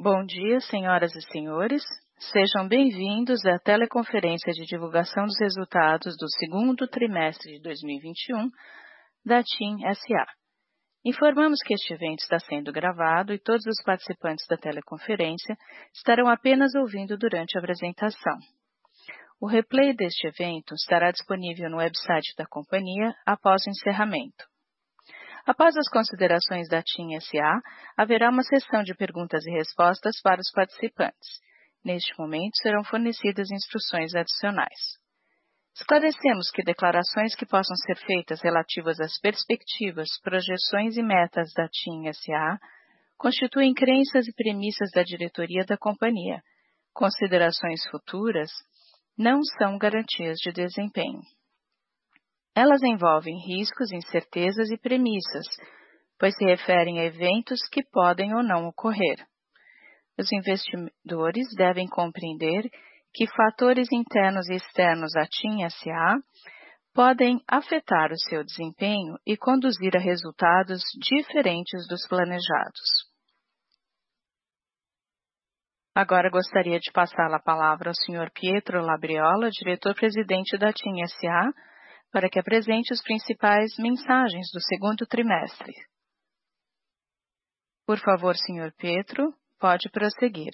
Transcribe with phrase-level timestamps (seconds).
[0.00, 1.82] Bom dia, senhoras e senhores.
[2.30, 8.48] Sejam bem-vindos à teleconferência de divulgação dos resultados do segundo trimestre de 2021
[9.26, 10.24] da TIM S.A.
[11.04, 15.56] Informamos que este evento está sendo gravado e todos os participantes da teleconferência
[15.92, 18.38] estarão apenas ouvindo durante a apresentação.
[19.40, 24.46] O replay deste evento estará disponível no website da companhia após o encerramento.
[25.48, 27.62] Após as considerações da TIM S.A.,
[27.96, 31.40] haverá uma sessão de perguntas e respostas para os participantes.
[31.82, 34.98] Neste momento, serão fornecidas instruções adicionais.
[35.74, 42.08] Esclarecemos que declarações que possam ser feitas relativas às perspectivas, projeções e metas da TIM
[42.08, 42.58] S.A.
[43.16, 46.42] constituem crenças e premissas da diretoria da companhia.
[46.92, 48.50] Considerações futuras
[49.16, 51.22] não são garantias de desempenho.
[52.54, 55.46] Elas envolvem riscos, incertezas e premissas,
[56.18, 59.26] pois se referem a eventos que podem ou não ocorrer.
[60.18, 62.68] Os investidores devem compreender
[63.14, 66.16] que fatores internos e externos à TIM S.A.
[66.92, 73.08] podem afetar o seu desempenho e conduzir a resultados diferentes dos planejados.
[75.94, 81.52] Agora gostaria de passar a palavra ao senhor Pietro Labriola, Diretor-Presidente da TIM S.A.,
[82.12, 85.72] para que apresente as principais mensagens do segundo trimestre.
[87.86, 90.52] Por favor, senhor Pietro, pode prosseguir.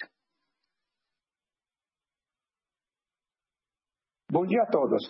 [4.31, 5.03] Bom dia a todos.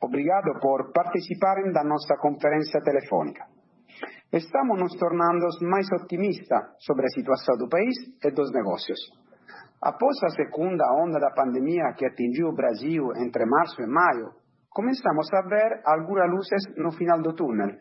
[0.00, 3.46] Obrigado por participarem da nossa conferência telefônica.
[4.32, 8.98] Estamos nos tornando mais otimistas sobre a situação do país e dos negócios.
[9.80, 14.34] Após a segunda onda da pandemia que atingiu o Brasil entre março e maio,
[14.76, 17.72] começamos a ver algumas luzes no final do túnel,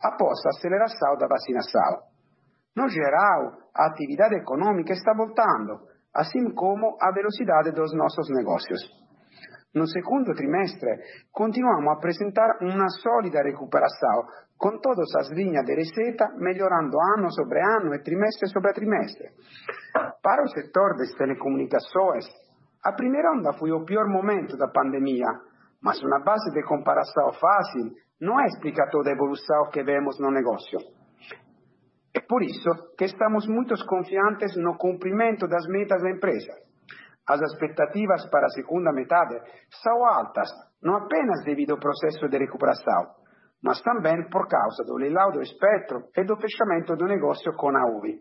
[0.00, 2.14] após a aceleração da vacinação.
[2.76, 5.82] No geral, a atividade econômica está voltando,
[6.14, 8.80] assim como a velocidade dos nossos negócios.
[9.74, 10.94] No segundo trimestre,
[11.32, 14.22] continuamos a apresentar uma sólida recuperação,
[14.56, 19.26] com todas as linhas de receita melhorando ano sobre ano e trimestre sobre trimestre.
[20.22, 22.26] Para o setor das telecomunicações,
[22.84, 25.26] a primeira onda foi o pior momento da pandemia,
[25.84, 30.78] mas uma base de comparação fácil não explica toda a evolução que vemos no negócio.
[32.16, 36.52] É por isso que estamos muito confiantes no cumprimento das metas da empresa.
[37.28, 39.34] As expectativas para a segunda metade
[39.82, 40.48] são altas,
[40.82, 43.14] não apenas devido ao processo de recuperação,
[43.62, 47.90] mas também por causa do leilão do espectro e do fechamento do negócio com a
[47.96, 48.20] UV.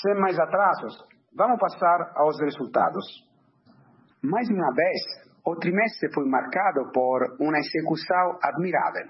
[0.00, 0.96] Sem mais atrasos,
[1.36, 3.04] vamos passar aos resultados.
[4.22, 9.08] Mais uma vez, o trimestre foi marcado por uma execução admirável.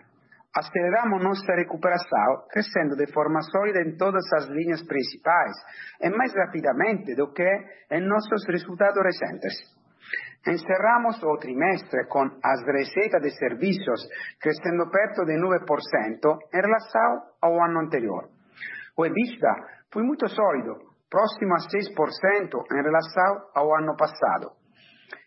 [0.54, 5.52] Aceleramos nossa recuperação, crescendo de forma sólida em todas as linhas principais
[6.00, 7.50] e mais rapidamente do que
[7.90, 9.80] em nossos resultados recentes.
[10.46, 14.08] Encerramos o trimestre com as receitas de serviços
[14.40, 18.28] crescendo perto de 9% em relação ao ano anterior.
[18.96, 19.54] O EBITDA
[19.92, 20.74] foi muito sólido,
[21.08, 24.59] próximo a 6% em relação ao ano passado.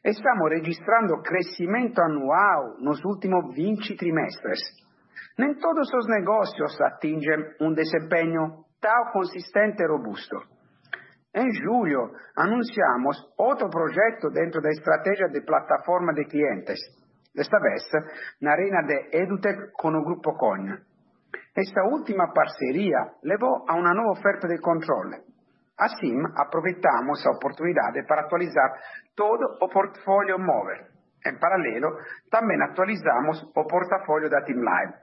[0.03, 4.59] Estamos registrando crescimento anual nos últimos 20 trimestres.
[5.37, 10.37] Nem todos os negócios atingem um desempenho tão consistente e robusto.
[11.35, 16.79] Em julho, anunciamos outro projeto dentro da estratégia de plataforma de clientes,
[17.33, 17.81] desta vez
[18.39, 20.81] na arena de EdTech com o Grupo Cogna.
[21.55, 25.32] Esta última parceria levou a uma nova oferta de controle.
[25.77, 28.73] Assim, aproveitamos a oportunidade para atualizar
[29.15, 30.85] todo o portfólio móvel.
[31.25, 31.97] Em paralelo,
[32.29, 34.93] também atualizamos o portfólio da TIM Live.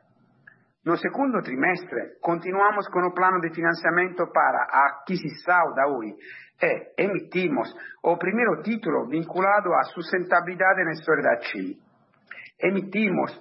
[0.85, 6.15] No segundo trimestre, continuamos com o plano de financiamento para a aquisição da Oi
[6.63, 7.69] e emitimos
[8.03, 11.77] o primeiro título vinculado à sustentabilidade na história da TIM.
[12.63, 13.33] Emitimos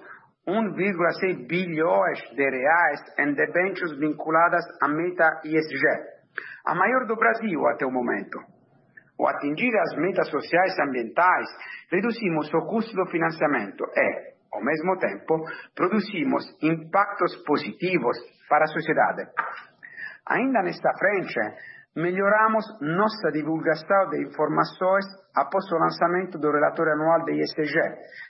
[0.46, 6.19] 1,6 bilhões de reais em debêntures vinculadas à meta ESG,
[6.66, 8.38] a maior do Brasil até o momento.
[9.18, 11.48] Ao atingir as metas sociais e ambientais,
[11.90, 15.44] reduzimos o custo do financiamento e, ao mesmo tempo,
[15.74, 18.16] produzimos impactos positivos
[18.48, 19.28] para a sociedade.
[20.26, 21.38] Ainda nesta frente,
[21.96, 25.04] melhoramos nossa divulgação de informações
[25.36, 27.78] após o lançamento do relatório anual de ESG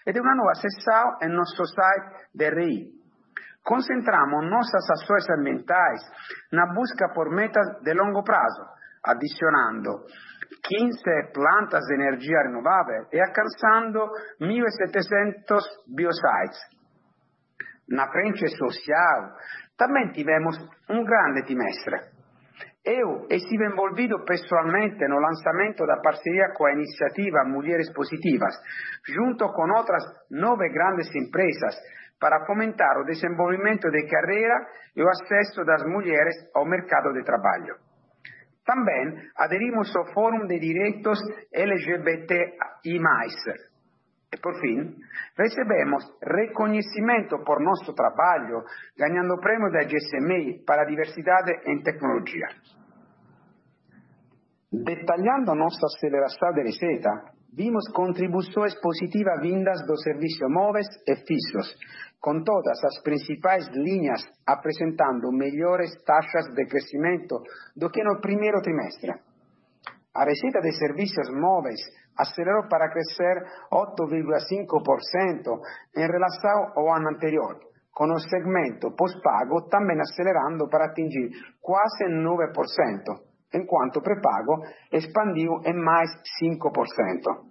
[0.06, 2.99] e de uma nova seção em nosso site de RI,
[3.64, 6.00] concentramos nossas ações ambientais
[6.52, 8.64] na busca por metas de longo prazo,
[9.04, 10.04] adicionando
[10.62, 14.00] 15 plantas de energia renovável e alcançando
[14.40, 15.62] 1.700
[15.94, 16.60] biosites.
[17.88, 19.36] Na frente social,
[19.76, 20.56] também tivemos
[20.88, 22.20] um grande trimestre.
[22.84, 28.54] Eu estive envolvido pessoalmente no lançamento da parceria com a iniciativa Mulheres Positivas,
[29.06, 31.76] junto com outras nove grandes empresas,
[32.20, 37.76] para fomentar o desenvolvimento de carreira e o acesso das mulheres ao mercado de trabalho.
[38.64, 41.18] Também aderimos ao Fórum de Direitos
[41.52, 43.00] LGBTI+.
[44.32, 44.94] E por fim,
[45.36, 48.62] recebemos reconhecimento por nosso trabalho,
[48.96, 52.46] ganhando o prêmio da GSMA para a diversidade em tecnologia.
[54.72, 57.10] Detalhando nossa aceleração de receita,
[57.52, 61.76] vimos contribuições positivas vindas do serviço móveis e fixos,
[62.20, 67.40] com todas as principais linhas apresentando melhores taxas de crescimento
[67.74, 69.12] do que no primeiro trimestre.
[70.14, 71.80] A receita de serviços móveis
[72.18, 75.60] acelerou para crescer 8,5%
[75.96, 77.58] em relação ao ano anterior,
[77.92, 81.30] com o segmento pós-pago também acelerando para atingir
[81.62, 82.52] quase 9%,
[83.54, 84.62] enquanto pré-pago
[84.92, 86.10] expandiu em mais
[86.42, 87.50] 5%.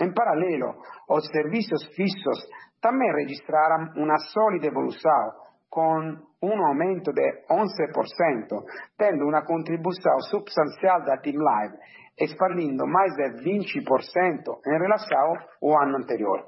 [0.00, 0.74] Em paralelo,
[1.08, 2.48] os serviços fixos
[2.82, 5.30] também registraram uma sólida evolução,
[5.70, 8.62] com um aumento de 11%,
[8.98, 11.76] tendo uma contribuição substancial da Team Live,
[12.20, 15.32] expandindo mais de 20% em relação
[15.62, 16.44] ao ano anterior.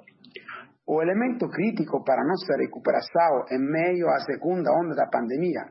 [0.87, 5.63] O elemento crítico para nossa recuperação em meio à segunda onda da pandemia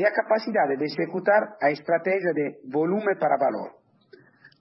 [0.00, 3.85] é a capacidade de executar a estratégia de volume para valor.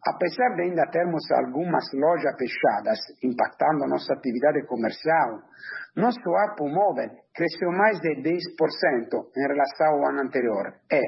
[0.06, 5.42] Apesar de ainda termos algumas lojas fechadas, impactando nossa atividade comercial,
[5.96, 8.22] nosso ARPU móvel cresceu mais de 10%
[9.36, 11.02] em relação ao ano anterior e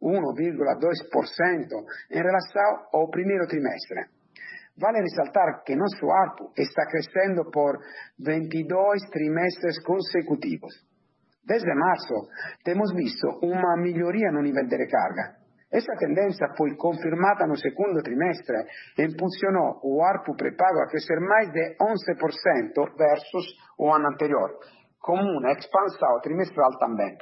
[0.00, 4.14] 1,2% em relação ao primeiro trimestre.
[4.78, 7.78] Vale ressaltar que nosso ARPU está crescendo por
[8.20, 10.72] 22 trimestres consecutivos.
[11.44, 12.14] Desde março,
[12.62, 15.45] temos visto uma melhoria no nível de recarga.
[15.76, 18.56] Essa tendência foi confirmada no segundo trimestre
[18.96, 23.46] e impulsionou o ARPU pré-pago a crescer mais de 11% versus
[23.78, 24.56] o ano anterior,
[24.98, 27.18] com uma expansão trimestral também.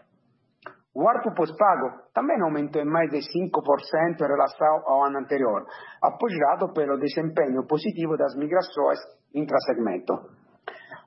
[0.94, 5.66] O ARPU pós-pago também aumentou em mais de 5% em relação ao ano anterior,
[6.00, 9.00] apoiado pelo desempenho positivo das migrações
[9.34, 10.14] intrasegmento.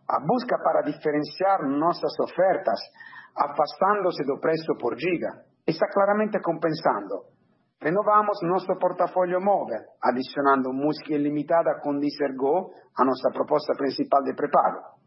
[0.10, 2.80] A busca para diferenciar nossas ofertas,
[3.38, 5.32] afastando-se do preço por giga,
[5.66, 7.37] está claramente compensando.
[7.79, 14.33] Renovamos nosso portafolio móvel, adicionando música ilimitada com Deezer Go, a nossa proposta principal de
[14.33, 14.97] pré-pago.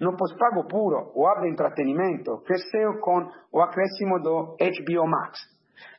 [0.00, 5.38] No pós-pago puro, o app de entretenimento cresceu com o acréscimo do HBO Max,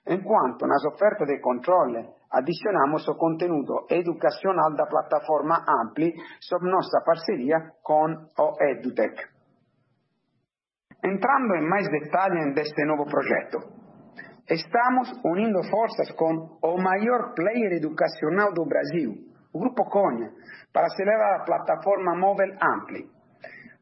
[0.08, 6.12] enquanto nas ofertas de controle adicionamos o conteúdo educacional da plataforma Ampli
[6.42, 9.30] sob nossa parceria com o EduTech.
[11.04, 13.85] Entrando em mais detalhe neste novo projeto,
[14.50, 19.14] estamos unindo forças com o maior player educacional do Brasil,
[19.54, 20.32] o Grupo Conha,
[20.72, 23.10] para acelerar a plataforma móvel Ampli.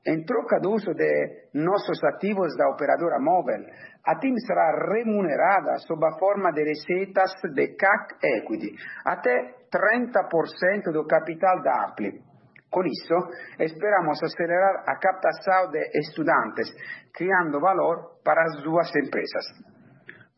[0.05, 3.63] Em troca do uso de nossos ativos da operadora móvel,
[4.05, 8.75] a TIM será remunerada sob a forma de receitas de CAC Equity,
[9.05, 12.21] até 30% do capital da Ampli.
[12.69, 13.15] Com isso,
[13.59, 16.67] esperamos acelerar a captação de estudantes,
[17.13, 19.45] criando valor para as duas empresas.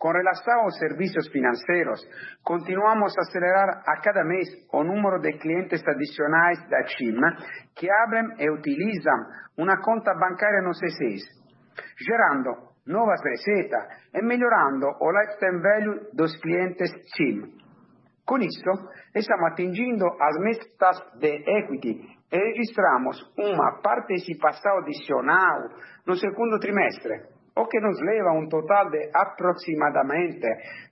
[0.05, 1.99] Com relação aos serviços financeiros,
[2.43, 7.17] continuamos a acelerar a cada mês o número de clientes adicionais da TIM
[7.75, 9.17] que abrem e utilizam
[9.57, 11.21] uma conta bancária no C6,
[11.97, 12.51] gerando
[12.85, 13.83] novas receitas
[14.13, 17.57] e melhorando o lifetime value dos clientes TIM.
[18.27, 18.71] Com isso,
[19.15, 21.99] estamos atingindo as metas de equity
[22.31, 25.67] e registramos uma participação adicional
[26.05, 30.45] no segundo trimestre, o que nos leva a um total de aproximadamente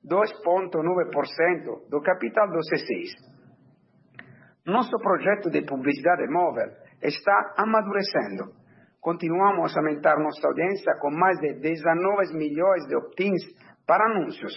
[0.06, 3.12] 2,9% do capital do C6.
[4.66, 8.54] Nosso projeto de publicidade móvel está amadurecendo.
[9.02, 13.44] Continuamos a aumentar nossa audiência com mais de 19 milhões de opt-ins
[13.86, 14.54] para anúncios.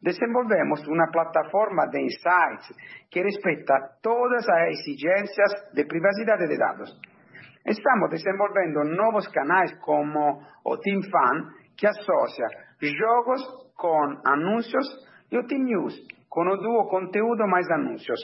[0.00, 2.68] Desenvolvemos uma plataforma de insights
[3.10, 7.11] que respeita todas as exigências de privacidade de dados
[7.64, 12.46] Estamos desenvolvendo novos canais como o Team Fan, que associa
[12.80, 13.40] jogos
[13.76, 14.86] com anúncios,
[15.30, 15.94] e o Team News,
[16.28, 18.20] com o duo conteúdo mais anúncios.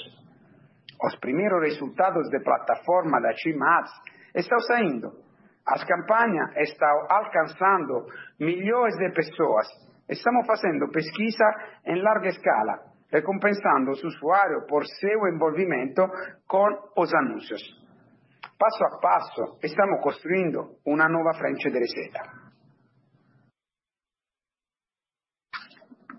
[1.03, 3.93] Os primeiros resultados de plataforma da Team Ads
[4.35, 5.09] estão saindo.
[5.67, 8.07] As campanhas estão alcançando
[8.41, 9.69] milhões de pessoas.
[10.09, 11.45] Estamos fazendo pesquisa
[11.87, 12.79] em larga escala,
[13.13, 16.03] recompensando os usuários por seu envolvimento
[16.49, 16.67] com
[16.97, 17.88] os anúncios.
[18.59, 22.21] Passo a passo, stiamo costruendo una nuova frente di receita.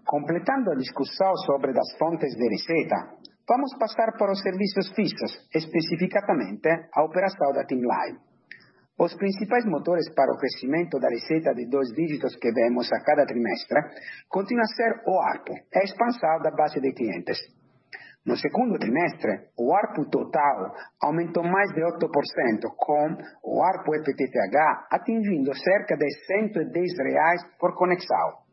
[0.06, 6.70] Completando a discussão sobre as fontes de receita, vamos passar para os serviços fixos, especificamente
[6.94, 8.20] a operação da Team Live.
[8.98, 13.26] Os principais motores para o crescimento da receita de dois dígitos que vemos a cada
[13.26, 13.84] trimestre
[14.30, 17.59] continua a ser o ARPU, a expansão da base de clientes.
[18.26, 25.56] No segundo trimestre, o ARPU total aumentou mais de 8%, com o ARPU FTTH atingindo
[25.56, 28.44] cerca de 110 reais por conexão.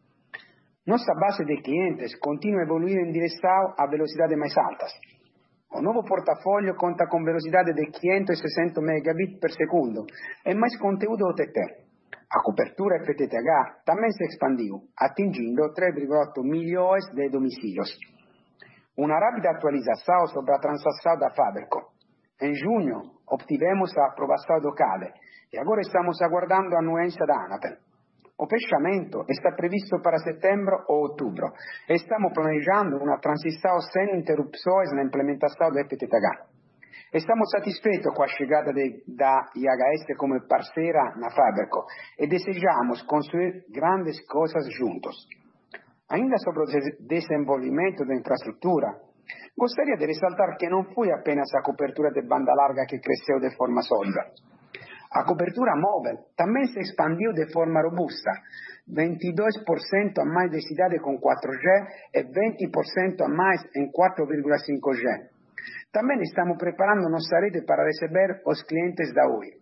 [0.86, 4.92] Nossa base de clientes continua a evoluir em direção a velocidades mais altas.
[5.72, 10.06] O novo portafoglio conta com velocidade de 560 megabit per segundo
[10.46, 11.58] e mais conteúdo OTT.
[12.30, 18.15] A cobertura FTTH também se expandiu, atingindo 3,8 milhões de domicílios.
[18.96, 21.92] Uma rápida atualização sobre a transação da Faberco.
[22.40, 25.12] Em junho, obtivemos a aprovação do CADE
[25.52, 27.76] e agora estamos aguardando a anuência da Anatel.
[28.38, 31.46] O fechamento está previsto para setembro ou outubro
[31.88, 36.56] e estamos planejando uma transição sem interrupções na implementação do FTTH.
[37.12, 38.72] Estamos satisfeitos com a chegada
[39.08, 41.84] da IHS como parceira na Faberco
[42.18, 45.16] e desejamos construir grandes coisas juntos.
[46.08, 46.66] Ainda sobre o
[47.06, 48.94] desenvolvimento da infraestrutura,
[49.58, 53.50] gostaria de ressaltar que não foi apenas a cobertura de banda larga que cresceu de
[53.56, 54.30] forma sólida.
[55.12, 58.30] A cobertura móvel também se expandiu de forma robusta,
[58.88, 61.66] 22% a mais de cidades com 4G
[62.14, 65.26] e 20% a mais em 4,5G.
[65.92, 69.58] Também estamos preparando nossa rede para receber os clientes da Oi.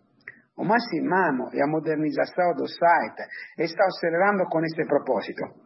[0.57, 3.23] O Massimamo e a modernização do site
[3.57, 5.64] estão acelerando com esse propósito.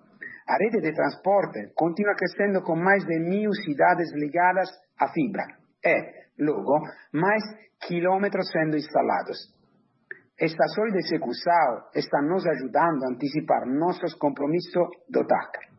[0.50, 4.68] A rede de transporte continua crescendo com mais de 1.000 cidades ligadas
[5.00, 5.46] à fibra
[5.86, 6.82] e, logo,
[7.14, 7.44] mais
[7.80, 9.54] quilômetros sendo instalados.
[10.40, 15.70] Esta sólida execução está nos ajudando a antecipar nossos compromissos do TAC.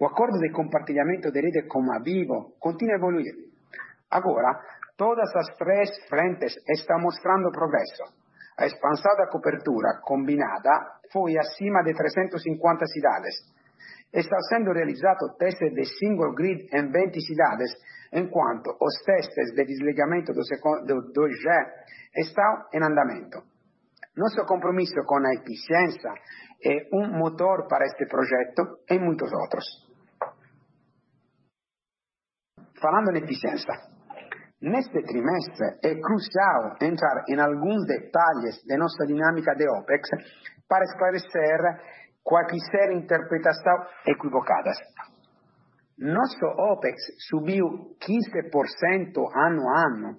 [0.00, 3.34] O acordo de compartilhamento de rede com a Vivo continua a evoluir.
[4.10, 4.58] Agora,
[4.96, 8.16] todas as três frentes estão mostrando progresso.
[8.56, 10.70] A expansão da cobertura combinada
[11.12, 13.57] foi acima de 350 cidades.
[14.12, 17.70] Está sendo realizado testes de single grid em 20 cidades,
[18.12, 20.42] enquanto os testes de desligamento do
[21.12, 21.46] 2G
[22.16, 23.42] estão em andamento.
[24.16, 26.10] Nosso compromisso com a eficiência
[26.64, 29.64] é um motor para este projeto e muitos outros.
[32.80, 33.74] Falando em eficiência,
[34.62, 40.08] neste trimestre é crucial entrar em alguns detalhes de nossa dinâmica de OPEX
[40.68, 44.76] para esclarecer quaisquer interpretações equivocadas.
[45.98, 46.94] Nosso OPEX
[47.28, 50.16] subiu 15% ano a ano,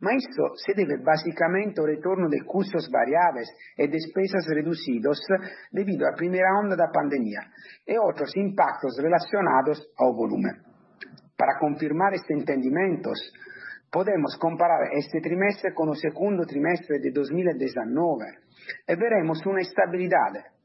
[0.00, 5.18] mas isso se deve basicamente ao retorno de custos variáveis e despesas reduzidos
[5.72, 7.40] devido à primeira onda da pandemia
[7.86, 10.50] e outros impactos relacionados ao volume.
[11.36, 13.18] Para confirmar estes entendimentos,
[13.92, 18.24] podemos comparar este trimestre com o segundo trimestre de 2019
[18.88, 19.42] e veremos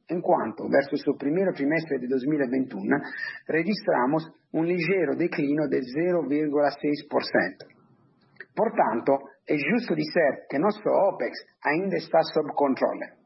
[0.09, 0.19] uma estabilidade,
[0.63, 2.81] enquanto versus o primeiro trimestre de 2021
[3.47, 7.73] registramos um ligeiro declínio de 0,6%.
[8.55, 9.17] Portanto,
[9.47, 13.23] é justo dizer que nosso OPEX ainda está sob controle.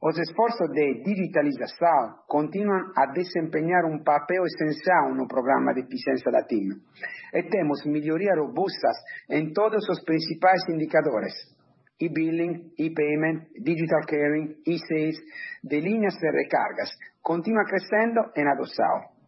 [0.00, 6.44] Os esforços de digitalização continuam a desempenhar um papel essencial no programa de eficiência da
[6.44, 6.68] TIM
[7.34, 8.96] e temos melhorias robustas
[9.28, 11.34] em todos os principais indicadores:
[12.00, 15.18] e-billing, e-payment, digital caring, e-sales,
[15.62, 16.90] de linhas de recargas,
[17.22, 19.18] continua crescendo em adoção.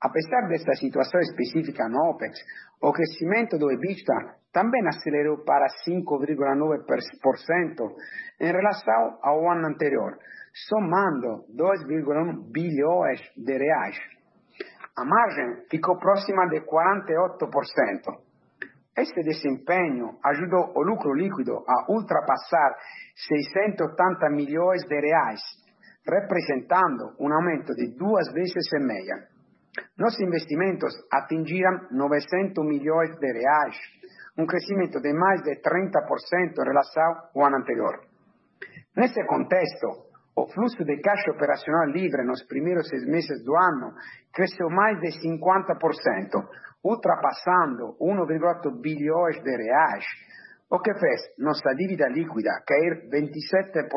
[0.00, 2.38] Apesar desta situação específica no OPEX,
[2.80, 7.94] o crescimento do EBITDA também acelerou para 5,9%
[8.40, 10.16] em relação ao ano anterior,
[10.68, 13.98] somando 2,1 bilhões de reais.
[14.96, 18.27] A margem ficou próxima de 48%.
[18.98, 22.74] Este desempenho ajudou o lucro líquido a ultrapassar
[23.14, 25.40] 680 milhões de reais,
[26.04, 29.28] representando um aumento de duas vezes e meia.
[29.96, 33.76] Nossos investimentos atingiram 900 milhões de reais,
[34.36, 38.00] um crescimento de mais de 30% em relação ao ano anterior.
[38.96, 43.94] Nesse contexto, o fluxo de caixa operacional livre nos primeiros seis meses do ano
[44.32, 46.48] cresceu mais de 50%,
[46.84, 50.04] ultrapassando 1,8 bilhões de reais,
[50.70, 53.88] o que fez nossa dívida líquida cair 27%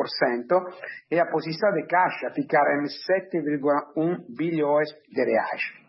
[1.10, 5.82] e a posição de caixa ficar em 7,1 bilhões de reais.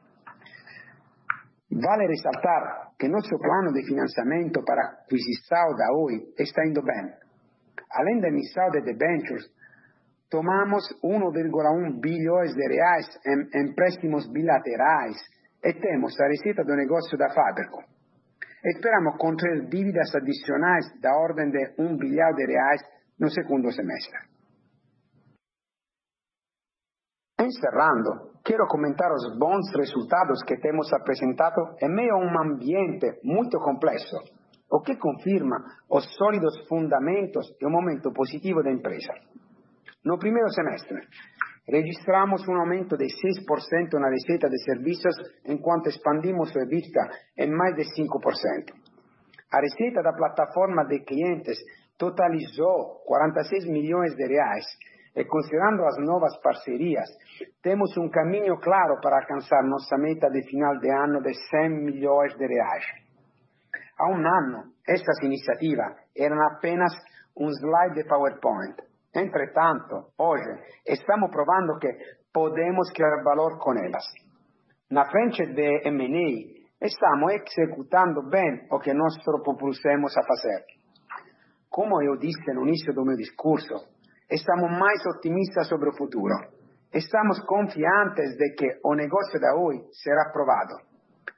[1.71, 7.11] Vale ressaltar que nosso plano de financiamento para a aquisição da Oi está indo bem.
[7.91, 9.43] Além da emissão de debêntures,
[10.29, 15.17] tomamos 1,1 bilhões de reais em empréstimos bilaterais
[15.63, 17.83] e temos a receita do negócio da Faberco.
[18.65, 22.81] Esperamos contrair dívidas adicionais da ordem de 1 bilhão de reais
[23.19, 24.33] no segundo semestre.
[27.39, 33.59] Encerrando, quero comentar os bons resultados que temos apresentado em meio a um ambiente muito
[33.59, 34.17] complexo,
[34.71, 35.57] o que confirma
[35.89, 39.13] os sólidos fundamentos e o momento positivo da empresa.
[40.05, 40.99] No primeiro semestre,
[41.67, 45.15] registramos um aumento de 6% na receita de serviços,
[45.45, 48.73] enquanto expandimos o EBITDA em mais de 5%.
[49.51, 51.57] A receita da plataforma de clientes
[51.97, 54.65] totalizou 46 milhões de reais
[55.15, 57.07] e, considerando as novas parcerias,
[57.61, 62.35] temos um caminho claro para alcançar nossa meta de final de ano de 100 milhões
[62.35, 62.85] de reais.
[63.99, 66.91] Há um ano, estas iniciativas eram apenas
[67.37, 68.75] um slide de PowerPoint.
[69.15, 71.87] Entretanto, hoje, estamos provando que
[72.33, 74.03] podemos criar valor com elas.
[74.89, 80.65] Na frente de M&A, estamos executando bem o que nós propusemos a fazer.
[81.69, 83.75] Como eu disse no início do meu discurso,
[84.31, 86.33] estamos mais otimistas sobre o futuro.
[86.91, 90.73] Estamos confiantes de que o negócio da Oi será aprovado.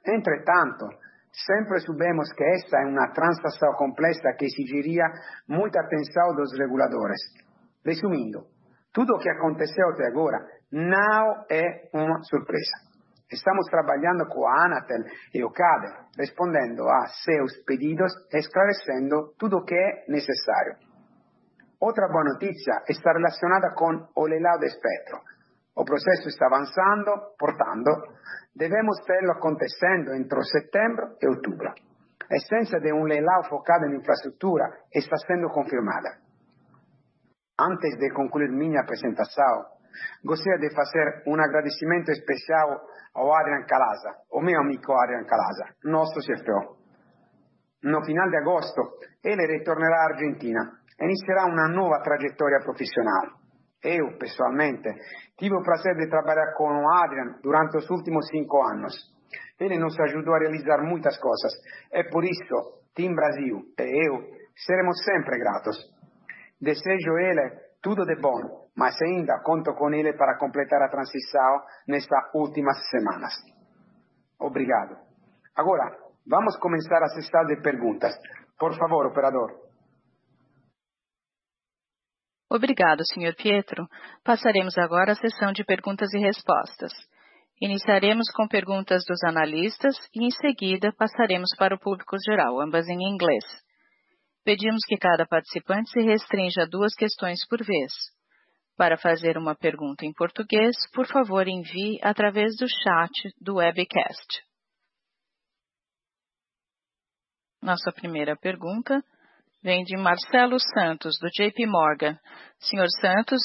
[0.06, 0.88] Entretanto,
[1.30, 5.04] sempre soubemos que esta é uma transação complexa que exigiria
[5.46, 7.45] muita atenção dos reguladores.
[7.86, 8.46] Resumindo,
[8.92, 10.38] tudo o que aconteceu até agora
[10.72, 12.82] não é uma surpresa.
[13.30, 19.58] Estamos trabalhando com a Anatel e o CADE, respondendo a seus pedidos e esclarecendo tudo
[19.58, 20.74] o que é necessário.
[21.80, 25.20] Outra boa notícia está relacionada com o leilão de espectro.
[25.76, 27.90] O processo está avançando, portanto,
[28.54, 31.70] devemos tê-lo acontecendo entre setembro e outubro.
[32.30, 36.25] A essência de um leilão focado em infraestrutura está sendo confirmada.
[37.58, 39.64] Antes de concluir minha apresentação,
[40.22, 42.82] gostaria de fazer um agradecimento especial
[43.14, 46.76] ao Adrian Calaza, o meu amigo Adrian Calaza, nosso CFO.
[47.84, 50.60] No final de agosto, ele retornerà à Argentina
[51.00, 53.40] e inizierà una nuova trajetória profissional.
[53.82, 54.90] Eu, pessoalmente,
[55.36, 58.94] tive o prazer de trabalhar com o Adrian durante os últimos cinco anos.
[59.58, 61.52] Ele nos ajudou a realizar muitas coisas
[61.90, 65.95] e por isso, Team Brasil e eu seremos sempre gratos.
[66.60, 72.34] Desejo ele tudo de bom, mas ainda conto com ele para completar a transição nestas
[72.34, 73.32] últimas semanas.
[74.40, 74.96] Obrigado.
[75.56, 78.12] Agora, vamos começar a sessão de perguntas.
[78.58, 79.66] Por favor, operador.
[82.50, 83.34] Obrigado, Sr.
[83.36, 83.86] Pietro.
[84.24, 86.92] Passaremos agora à sessão de perguntas e respostas.
[87.60, 93.00] Iniciaremos com perguntas dos analistas e, em seguida, passaremos para o público geral, ambas em
[93.02, 93.44] inglês.
[94.46, 97.92] Pedimos que cada participante se restrinja a duas questões por vez.
[98.76, 104.44] Para fazer uma pergunta em português, por favor, envie através do chat do webcast.
[107.60, 109.02] Nossa primeira pergunta
[109.64, 112.16] vem de Marcelo Santos, do JP Morgan.
[112.60, 113.42] Senhor Santos,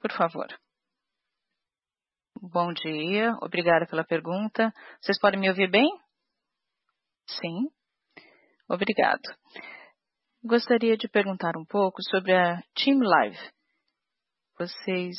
[0.00, 0.46] por favor.
[2.40, 4.72] Bom dia, obrigada pela pergunta.
[5.00, 5.88] Vocês podem me ouvir bem?
[7.26, 7.68] Sim.
[8.68, 9.22] Obrigado.
[10.46, 13.50] Gostaria de perguntar um pouco sobre a Team Live.
[14.56, 15.16] Vocês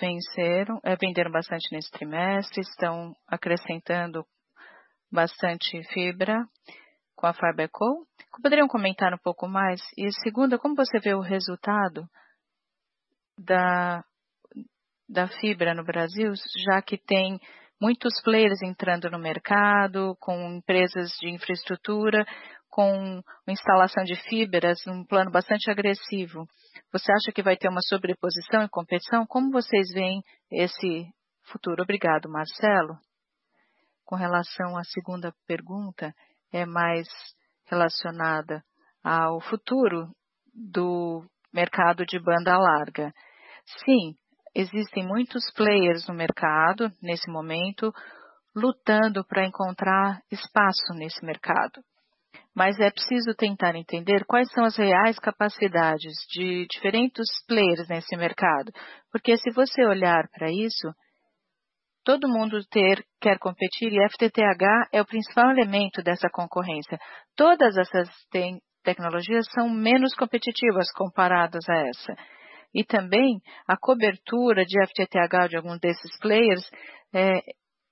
[0.00, 4.24] venceram, é, venderam bastante nesse trimestre, estão acrescentando
[5.12, 6.46] bastante fibra
[7.14, 8.06] com a Fiberco.
[8.42, 9.82] Poderiam comentar um pouco mais?
[9.98, 12.08] E segunda, como você vê o resultado
[13.38, 14.02] da
[15.40, 16.32] fibra no Brasil,
[16.66, 17.38] já que tem
[17.78, 22.24] muitos players entrando no mercado, com empresas de infraestrutura,
[22.72, 26.46] com instalação de fibras, um plano bastante agressivo.
[26.90, 29.26] Você acha que vai ter uma sobreposição e competição?
[29.26, 31.06] Como vocês veem esse
[31.42, 31.82] futuro?
[31.82, 32.96] Obrigado, Marcelo.
[34.06, 36.14] Com relação à segunda pergunta,
[36.50, 37.06] é mais
[37.66, 38.64] relacionada
[39.04, 40.08] ao futuro
[40.54, 43.12] do mercado de banda larga.
[43.84, 44.14] Sim,
[44.54, 47.92] existem muitos players no mercado nesse momento
[48.56, 51.82] lutando para encontrar espaço nesse mercado.
[52.54, 58.70] Mas é preciso tentar entender quais são as reais capacidades de diferentes players nesse mercado,
[59.10, 60.92] porque se você olhar para isso,
[62.04, 66.98] todo mundo ter, quer competir e FTTH é o principal elemento dessa concorrência.
[67.36, 72.16] Todas essas te tecnologias são menos competitivas comparadas a essa.
[72.74, 76.68] E também a cobertura de FTTH de algum desses players
[77.14, 77.40] é,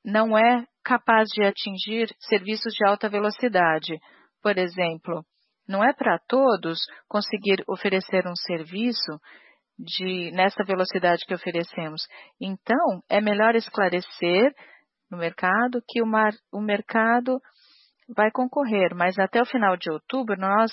[0.05, 4.01] não é capaz de atingir serviços de alta velocidade.
[4.42, 5.24] Por exemplo,
[5.68, 9.20] não é para todos conseguir oferecer um serviço
[10.33, 12.03] nessa velocidade que oferecemos.
[12.40, 14.55] Então, é melhor esclarecer
[15.11, 17.40] no mercado que o mercado
[18.14, 20.70] vai concorrer, mas até o final de outubro, nós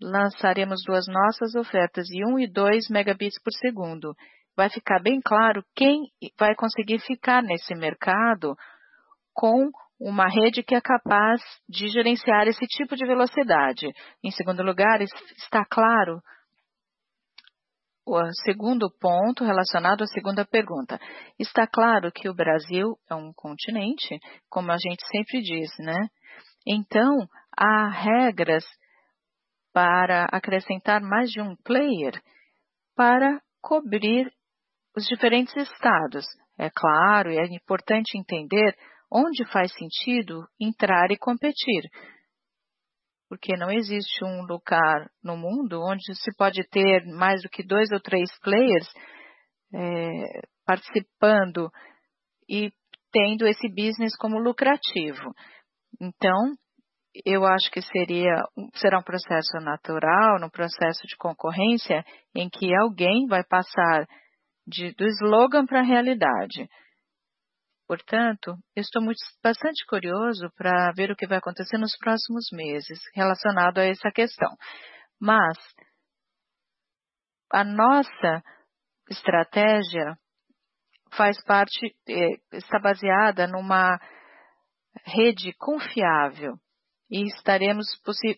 [0.00, 4.14] lançaremos duas nossas ofertas de 1 e 2 megabits por segundo.
[4.56, 8.56] Vai ficar bem claro quem vai conseguir ficar nesse mercado
[9.32, 13.88] com uma rede que é capaz de gerenciar esse tipo de velocidade.
[14.22, 16.20] Em segundo lugar, está claro
[18.06, 20.98] o segundo ponto relacionado à segunda pergunta.
[21.38, 26.08] Está claro que o Brasil é um continente, como a gente sempre diz, né?
[26.66, 28.64] Então, há regras
[29.72, 32.20] para acrescentar mais de um player
[32.96, 34.32] para cobrir
[34.96, 36.24] os diferentes estados.
[36.58, 38.74] É claro, e é importante entender
[39.10, 41.82] onde faz sentido entrar e competir.
[43.28, 47.90] Porque não existe um lugar no mundo onde se pode ter mais do que dois
[47.92, 48.88] ou três players
[49.74, 51.70] é, participando
[52.48, 52.72] e
[53.12, 55.32] tendo esse business como lucrativo.
[56.00, 56.54] Então,
[57.24, 58.42] eu acho que seria,
[58.74, 64.06] será um processo natural, no processo de concorrência, em que alguém vai passar
[64.66, 66.68] de, do slogan para a realidade.
[67.88, 73.78] Portanto, estou muito, bastante curioso para ver o que vai acontecer nos próximos meses relacionado
[73.78, 74.54] a essa questão.
[75.18, 75.56] Mas
[77.50, 78.42] a nossa
[79.10, 80.18] estratégia
[81.16, 83.98] faz parte, eh, está baseada numa
[85.06, 86.58] rede confiável
[87.10, 87.86] e estaremos,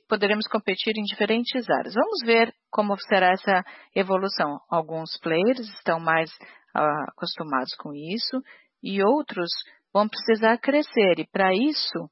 [0.09, 1.95] poderemos competir em diferentes áreas.
[1.95, 3.65] Vamos ver como será essa
[3.97, 4.61] evolução.
[4.71, 6.31] Alguns players estão mais
[6.77, 8.41] uh, acostumados com isso
[8.83, 9.51] e outros
[9.93, 12.09] vão precisar crescer e para isso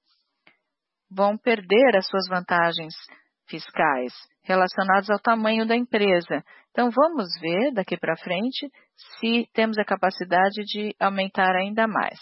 [1.10, 2.94] vão perder as suas vantagens
[3.46, 6.44] fiscais relacionadas ao tamanho da empresa.
[6.70, 8.70] Então vamos ver daqui para frente
[9.18, 12.18] se temos a capacidade de aumentar ainda mais.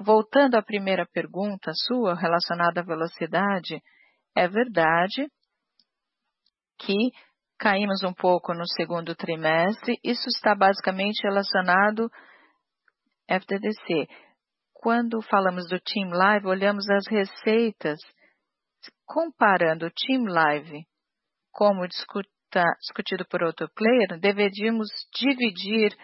[0.00, 3.80] Voltando à primeira pergunta sua relacionada à velocidade,
[4.34, 5.28] é verdade
[6.78, 7.12] que
[7.58, 9.98] caímos um pouco no segundo trimestre.
[10.02, 12.10] Isso está basicamente relacionado
[13.40, 14.08] FTDC.
[14.74, 17.98] Quando falamos do Team Live, olhamos as receitas,
[19.06, 20.84] comparando o Team Live
[21.52, 25.96] como discuta, discutido por outro player, deveríamos dividir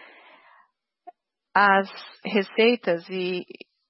[1.53, 1.89] as
[2.23, 3.43] receitas e,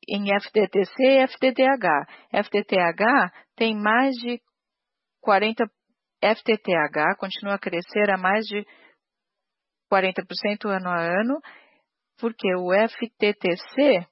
[0.08, 1.88] em FTTC e FTTH.
[2.32, 4.42] FTTH tem mais de
[5.22, 5.66] 40
[6.22, 8.66] FTTH continua a crescer a mais de
[9.92, 11.40] 40% ano a ano
[12.20, 14.06] porque o FTTC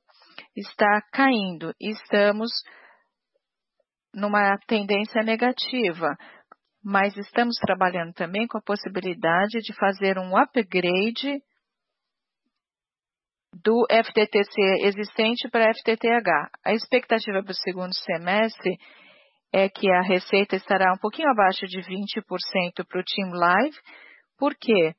[0.56, 2.52] está caindo estamos
[4.14, 6.18] numa tendência negativa,
[6.84, 11.42] mas estamos trabalhando também com a possibilidade de fazer um upgrade
[13.64, 16.50] do FTTC existente para FTTH.
[16.64, 18.78] A expectativa para o segundo semestre
[19.54, 23.78] é que a receita estará um pouquinho abaixo de 20% para o Team Live,
[24.38, 24.94] porque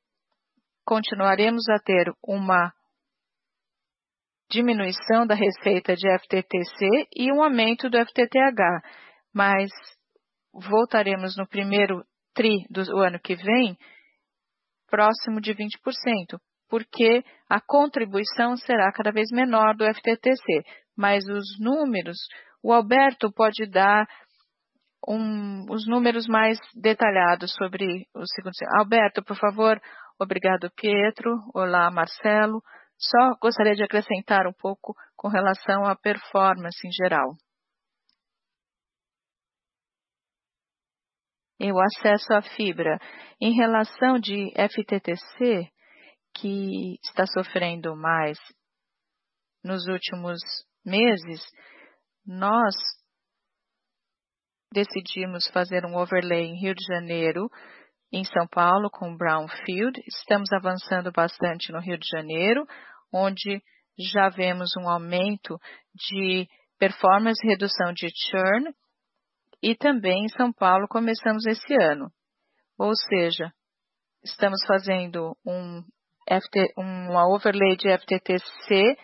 [0.85, 2.73] continuaremos a ter uma
[4.49, 8.81] diminuição da receita de FTTC e um aumento do FTTH,
[9.33, 9.69] mas
[10.53, 13.77] voltaremos no primeiro TRI do ano que vem
[14.87, 20.63] próximo de 20%, porque a contribuição será cada vez menor do FTTC.
[20.97, 22.17] Mas os números,
[22.63, 24.05] o Alberto pode dar
[25.07, 28.53] um, os números mais detalhados sobre o segundo.
[28.77, 29.79] Alberto, por favor.
[30.19, 31.31] Obrigado, Pietro.
[31.53, 32.61] Olá, Marcelo.
[32.99, 37.33] Só gostaria de acrescentar um pouco com relação à performance em geral.
[41.59, 42.99] E o acesso à fibra.
[43.39, 45.71] Em relação de FTTC,
[46.35, 48.37] que está sofrendo mais
[49.63, 50.39] nos últimos
[50.85, 51.41] meses,
[52.25, 52.75] nós
[54.73, 57.49] decidimos fazer um overlay em Rio de Janeiro
[58.11, 60.01] em São Paulo com Brownfield.
[60.07, 62.65] Estamos avançando bastante no Rio de Janeiro,
[63.13, 63.61] onde
[63.97, 65.57] já vemos um aumento
[65.93, 68.73] de performance redução de churn.
[69.61, 72.09] E também em São Paulo começamos esse ano.
[72.77, 73.51] Ou seja,
[74.23, 75.83] estamos fazendo um
[76.25, 78.97] FT, uma overlay de FTTC,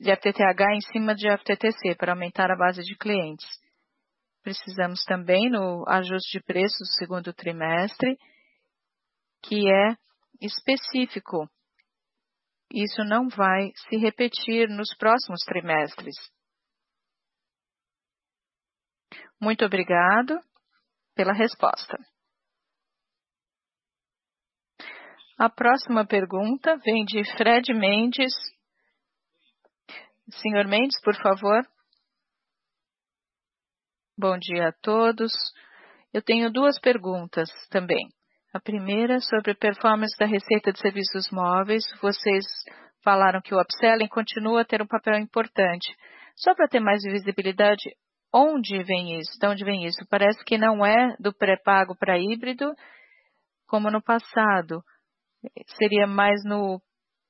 [0.00, 3.46] de FTTH em cima de FTTC para aumentar a base de clientes.
[4.42, 8.18] Precisamos também no ajuste de preços do segundo trimestre,
[9.42, 9.96] que é
[10.42, 11.48] específico.
[12.74, 16.16] Isso não vai se repetir nos próximos trimestres.
[19.40, 20.40] Muito obrigado
[21.14, 21.96] pela resposta.
[25.38, 28.32] A próxima pergunta vem de Fred Mendes.
[30.42, 31.62] Senhor Mendes, por favor.
[34.18, 35.32] Bom dia a todos.
[36.12, 38.08] Eu tenho duas perguntas também.
[38.54, 41.82] A primeira sobre a performance da receita de serviços móveis.
[42.00, 42.44] Vocês
[43.02, 45.92] falaram que o upselling continua a ter um papel importante.
[46.36, 47.82] Só para ter mais visibilidade,
[48.32, 49.36] onde vem isso?
[49.40, 50.06] De onde vem isso?
[50.08, 52.72] Parece que não é do pré-pago para híbrido,
[53.66, 54.84] como no passado.
[55.76, 56.80] Seria mais no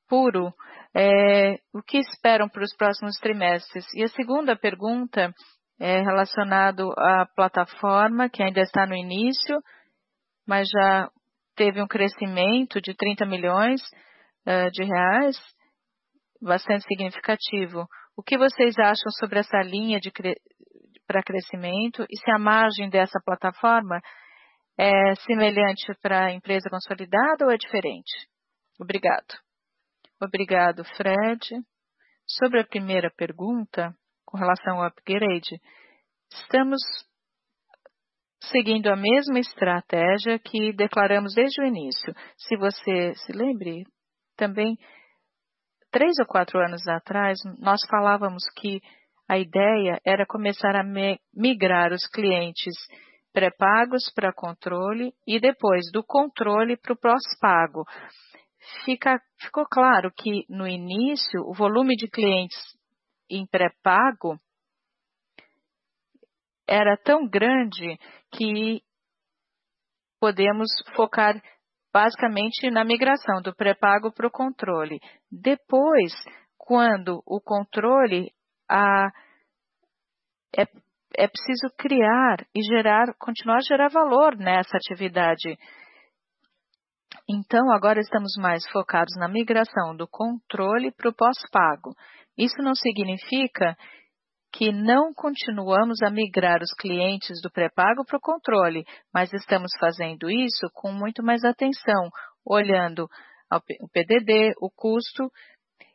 [0.07, 0.53] puro.
[0.95, 3.87] É, o que esperam para os próximos trimestres?
[3.95, 5.33] E a segunda pergunta
[5.81, 9.59] é relacionado à plataforma, que ainda está no início,
[10.47, 11.09] mas já
[11.55, 13.81] teve um crescimento de 30 milhões
[14.47, 15.37] uh, de reais,
[16.41, 17.87] bastante significativo.
[18.17, 20.35] O que vocês acham sobre essa linha cre
[21.07, 24.01] para crescimento e se a margem dessa plataforma
[24.79, 28.27] é semelhante para a empresa consolidada ou é diferente?
[28.81, 29.35] Obrigado.
[30.21, 31.63] Obrigado, Fred.
[32.27, 35.61] Sobre a primeira pergunta, com relação ao upgrade,
[36.33, 36.81] estamos
[38.51, 42.15] seguindo a mesma estratégia que declaramos desde o início.
[42.37, 43.85] Se você se lembre,
[44.37, 44.77] também
[45.91, 48.81] três ou quatro anos atrás, nós falávamos que
[49.29, 50.85] a ideia era começar a
[51.35, 52.75] migrar os clientes
[53.33, 57.85] pré-pagos para controle e depois do controle para o pós-pago.
[59.39, 62.59] ficou claro que no início o volume de clientes
[63.29, 64.39] em pré-pago
[66.67, 67.99] era tão grande
[68.33, 68.83] que
[70.21, 71.35] podemos focar
[71.93, 74.99] basicamente na migração do pré-pago para o controle.
[75.31, 76.13] Depois,
[76.59, 78.33] quando o controle
[78.69, 79.11] a,
[80.57, 80.63] é,
[81.17, 85.57] é preciso criar e gerar, continuar a gerar valor nessa atividade.
[87.29, 91.95] Então, agora estamos mais focados na migração do controle para o pós-pago.
[92.37, 93.77] Isso não significa
[94.57, 100.31] que não continuamos a migrar os clientes do pré-pago para o controle, mas estamos fazendo
[100.31, 102.09] isso com muito mais atenção,
[102.47, 103.09] olhando
[103.81, 105.29] o PDD, o custo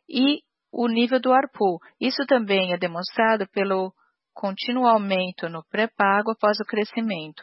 [0.06, 1.78] e o nível do ARPU.
[1.98, 3.94] Isso também é demonstrado pelo
[4.34, 7.42] contínuo aumento no pré-pago após o crescimento.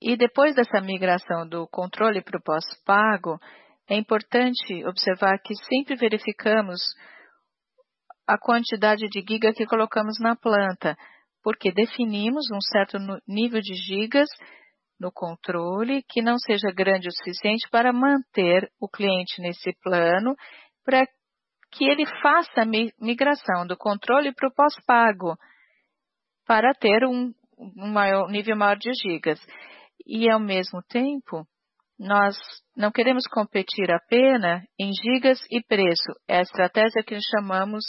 [0.00, 3.38] E depois dessa migração do controle para o pós-pago,
[3.86, 6.80] é importante observar que sempre verificamos
[8.30, 10.96] a quantidade de giga que colocamos na planta,
[11.42, 14.28] porque definimos um certo nível de gigas
[15.00, 20.36] no controle que não seja grande o suficiente para manter o cliente nesse plano,
[20.84, 21.04] para
[21.72, 22.66] que ele faça a
[23.00, 25.36] migração do controle para o pós-pago,
[26.46, 29.40] para ter um, um maior, nível maior de gigas.
[30.06, 31.44] E, ao mesmo tempo,
[31.98, 32.36] nós
[32.76, 36.12] não queremos competir apenas em gigas e preço.
[36.28, 37.84] É a estratégia que chamamos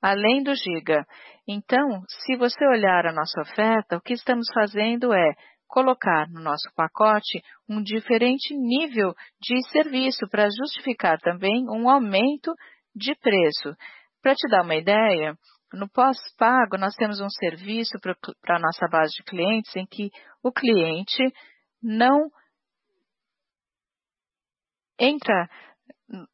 [0.00, 1.04] além do giga.
[1.46, 5.34] Então, se você olhar a nossa oferta, o que estamos fazendo é
[5.66, 12.52] colocar no nosso pacote um diferente nível de serviço para justificar também um aumento
[12.94, 13.76] de preço.
[14.20, 15.34] Para te dar uma ideia,
[15.72, 20.10] no pós-pago nós temos um serviço para a nossa base de clientes em que
[20.42, 21.22] o cliente
[21.82, 22.28] não
[24.98, 25.48] entra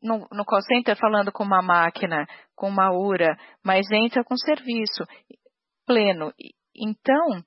[0.02, 5.04] no, no call center falando com uma máquina, com uma URA, mas entra com serviço
[5.86, 6.32] pleno.
[6.74, 7.42] Então,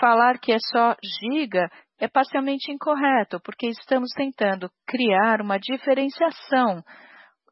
[0.00, 6.82] falar que é só giga é parcialmente incorreto, porque estamos tentando criar uma diferenciação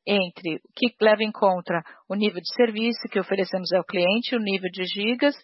[0.07, 4.41] entre o que leva em conta o nível de serviço que oferecemos ao cliente, o
[4.41, 5.35] nível de gigas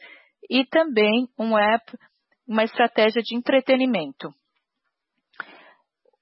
[0.51, 1.85] e também um app,
[2.46, 4.35] uma estratégia de entretenimento.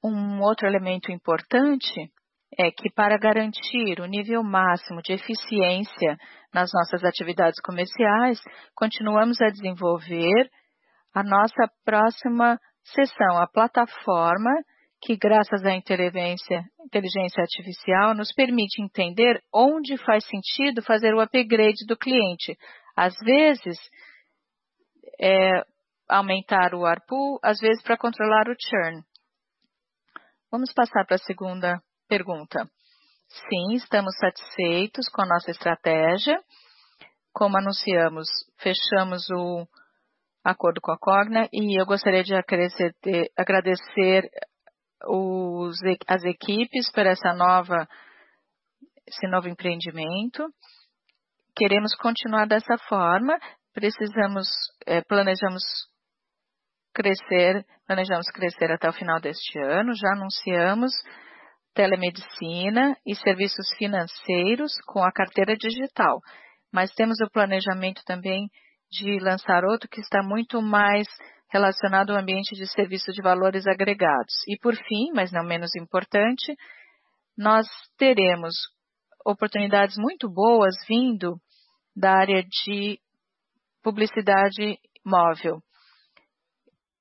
[0.09, 2.13] Um outro elemento importante
[2.57, 6.17] é que para garantir o nível máximo de eficiência
[6.55, 8.41] nas nossas atividades comerciais,
[8.73, 10.49] continuamos a desenvolver
[11.13, 14.53] a nossa próxima sessão, a plataforma
[15.03, 16.63] que, graças à inteligência,
[17.43, 22.57] artificial, nos permite entender onde faz sentido fazer o upgrade do cliente.
[22.97, 23.77] Às vezes,
[25.21, 25.65] é,
[26.09, 29.03] aumentar o ARPU, às vezes para controlar o churn.
[30.51, 32.71] Vamos passar para a segunda pergunta.
[33.29, 36.41] Sim, estamos satisfeitos com a nossa estratégia.
[37.33, 39.67] Como anunciamos, fechamos o
[40.45, 42.33] acordo com a Cogna e eu gostaria de
[43.37, 44.31] agradecer
[45.09, 47.89] os, as equipes por essa nova,
[49.05, 50.49] esse novo empreendimento.
[51.57, 53.37] Queremos continuar dessa forma,
[53.75, 54.47] precisamos,
[54.87, 55.63] é, planejamos
[57.87, 59.93] planejamos crescer até o final deste ano.
[59.95, 60.93] Já anunciamos
[61.75, 66.21] telemedicina e serviços financeiros com a carteira digital,
[66.73, 68.49] mas temos o planejamento também
[68.91, 71.07] de lançar outro que está muito mais
[71.53, 74.35] relacionado ao ambiente de serviço de valores agregados.
[74.49, 76.57] E por fim, mas não menos importante,
[77.37, 77.67] nós
[77.99, 78.55] teremos
[79.25, 81.37] oportunidades muito boas vindo
[81.95, 82.99] da área de
[83.83, 85.61] publicidade móvel.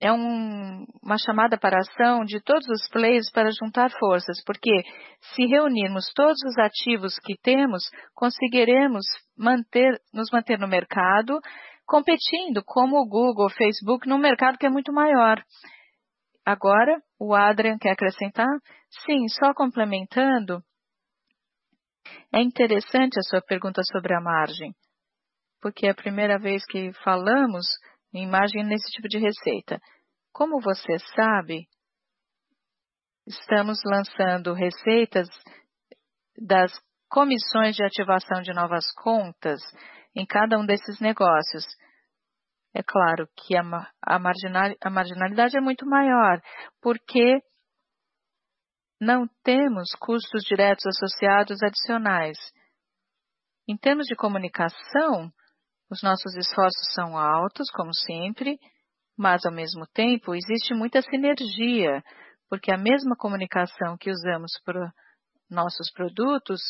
[0.01, 4.83] É um, uma chamada para ação de todos os players para juntar forças, porque
[5.33, 9.05] se reunirmos todos os ativos que temos, conseguiremos
[9.37, 11.39] manter, nos manter no mercado,
[11.85, 15.41] competindo como o Google, o Facebook, num mercado que é muito maior.
[16.45, 18.49] Agora, o Adrian quer acrescentar?
[19.05, 20.61] Sim, só complementando.
[22.33, 24.73] É interessante a sua pergunta sobre a margem,
[25.61, 27.65] porque é a primeira vez que falamos
[28.17, 29.79] em margem nesse tipo de receita.
[30.31, 31.67] Como você sabe,
[33.27, 35.27] estamos lançando receitas
[36.37, 36.71] das
[37.09, 39.59] comissões de ativação de novas contas
[40.15, 41.65] em cada um desses negócios.
[42.73, 43.61] É claro que a,
[44.01, 46.41] a, marginal, a marginalidade é muito maior,
[46.81, 47.41] porque
[48.99, 52.37] não temos custos diretos associados adicionais.
[53.67, 55.31] Em termos de comunicação,
[55.89, 58.59] os nossos esforços são altos, como sempre,
[59.17, 62.03] mas ao mesmo tempo existe muita sinergia,
[62.49, 64.91] porque a mesma comunicação que usamos para
[65.49, 66.61] nossos produtos,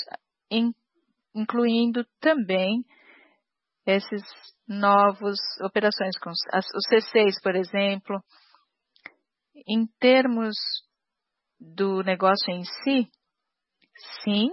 [1.34, 2.84] incluindo também
[3.86, 4.21] esses
[4.67, 8.21] novos operações, com os C6, por exemplo.
[9.67, 10.56] Em termos
[11.60, 13.10] do negócio em si,
[14.23, 14.49] sim,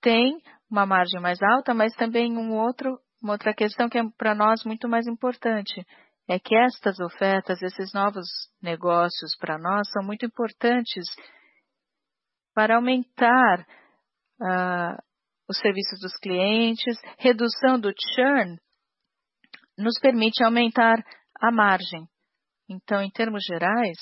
[0.00, 4.34] tem uma margem mais alta, mas também um outro, uma outra questão que é para
[4.34, 5.82] nós muito mais importante,
[6.28, 8.26] é que estas ofertas, esses novos
[8.62, 11.06] negócios para nós são muito importantes
[12.54, 13.66] para aumentar
[14.40, 15.02] uh,
[15.48, 18.58] os serviços dos clientes, redução do churn,
[19.78, 21.02] nos permite aumentar
[21.40, 22.06] a margem.
[22.68, 23.98] Então, em termos gerais,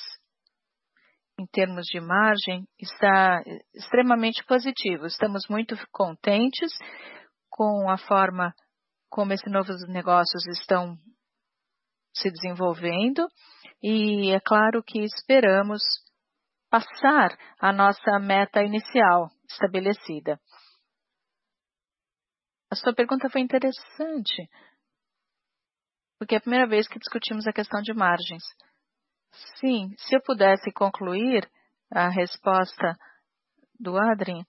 [1.39, 3.41] em termos de margem, está
[3.73, 5.05] extremamente positivo.
[5.05, 6.71] Estamos muito contentes
[7.49, 8.53] com a forma
[9.13, 10.97] como esses novos negócios estão
[12.15, 13.27] se desenvolvendo
[13.81, 15.83] e é claro que esperamos
[16.67, 20.39] passar a nossa meta inicial estabelecida.
[22.71, 24.49] A sua pergunta foi interessante,
[26.17, 28.43] porque é a primeira vez que discutimos a questão de margens.
[29.59, 31.47] Sim, se eu pudesse concluir
[31.91, 32.95] a resposta
[33.79, 34.43] do Adrien,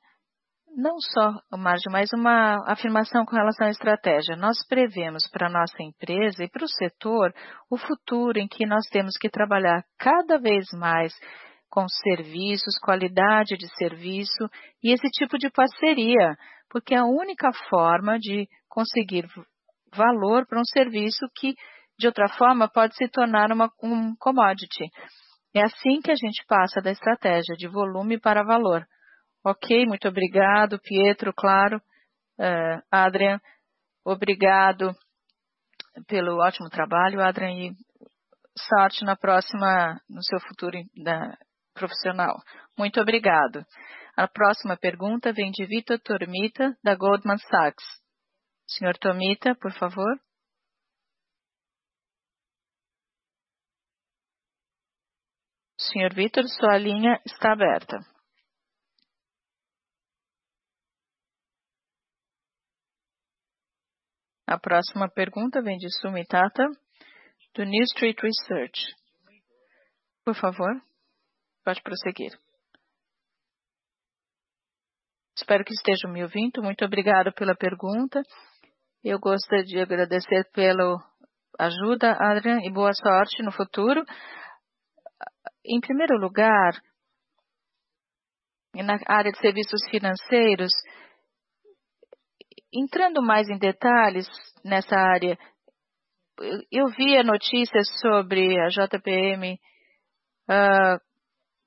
[0.76, 4.36] não só margem, mas uma afirmação com relação à estratégia.
[4.36, 7.32] Nós prevemos para a nossa empresa e para o setor
[7.70, 11.12] o futuro em que nós temos que trabalhar cada vez mais
[11.70, 14.48] com serviços, qualidade de serviço
[14.82, 16.36] e esse tipo de parceria,
[16.70, 19.26] porque é a única forma de conseguir
[19.94, 21.54] valor para um serviço que,
[21.98, 24.84] de outra forma, pode se tornar uma, um commodity.
[25.54, 28.84] É assim que a gente passa da estratégia de volume para valor.
[29.44, 31.76] Ok, muito obrigado, Pietro, claro.
[32.38, 33.38] Uh, Adrian,
[34.04, 34.94] obrigado
[36.08, 37.72] pelo ótimo trabalho, Adrian, e
[38.56, 41.36] sorte na próxima, no seu futuro da,
[41.74, 42.40] profissional.
[42.78, 43.66] Muito obrigado.
[44.16, 47.84] A próxima pergunta vem de Vitor Tormita, da Goldman Sachs.
[48.66, 50.18] Senhor Tomita, por favor.
[55.76, 58.13] Senhor Vitor, sua linha está aberta.
[64.46, 66.64] A próxima pergunta vem de Sumitata,
[67.54, 68.94] do New Street Research.
[70.24, 70.82] Por favor.
[71.64, 72.38] Pode prosseguir.
[75.34, 76.62] Espero que estejam me ouvindo.
[76.62, 78.22] Muito obrigada pela pergunta.
[79.02, 81.02] Eu gostaria de agradecer pela
[81.58, 84.04] ajuda, Adrian, e boa sorte no futuro.
[85.64, 86.72] Em primeiro lugar,
[88.74, 90.72] na área de serviços financeiros,
[92.74, 94.26] entrando mais em detalhes
[94.64, 95.38] nessa área,
[96.70, 99.58] eu vi a notícia sobre a JPM
[100.50, 101.00] uh,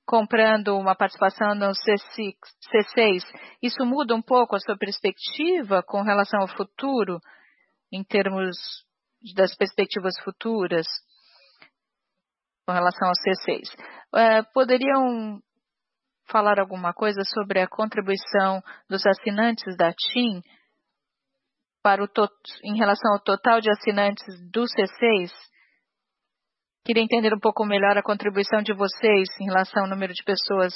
[0.06, 2.36] comprando uma participação no C6,
[2.72, 3.24] C6,
[3.62, 7.20] isso muda um pouco a sua perspectiva com relação ao futuro,
[7.92, 8.58] em termos
[9.36, 10.86] das perspectivas futuras,
[12.66, 13.64] com relação ao C6.
[14.16, 15.42] É, poderiam
[16.30, 20.42] falar alguma coisa sobre a contribuição dos assinantes da TIM
[21.88, 22.10] para o
[22.66, 25.32] em relação ao total de assinantes do C6?
[26.84, 30.74] Queria entender um pouco melhor a contribuição de vocês em relação ao número de pessoas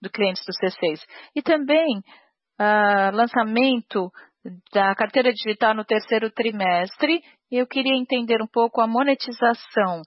[0.00, 1.02] do clientes do C6.
[1.34, 2.00] E também,
[3.12, 4.10] lançamento
[4.72, 7.20] da carteira digital no terceiro trimestre,
[7.52, 10.00] eu queria entender um pouco a monetização,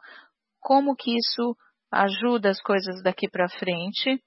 [0.59, 1.55] como que isso
[1.91, 4.19] ajuda as coisas daqui pra frente.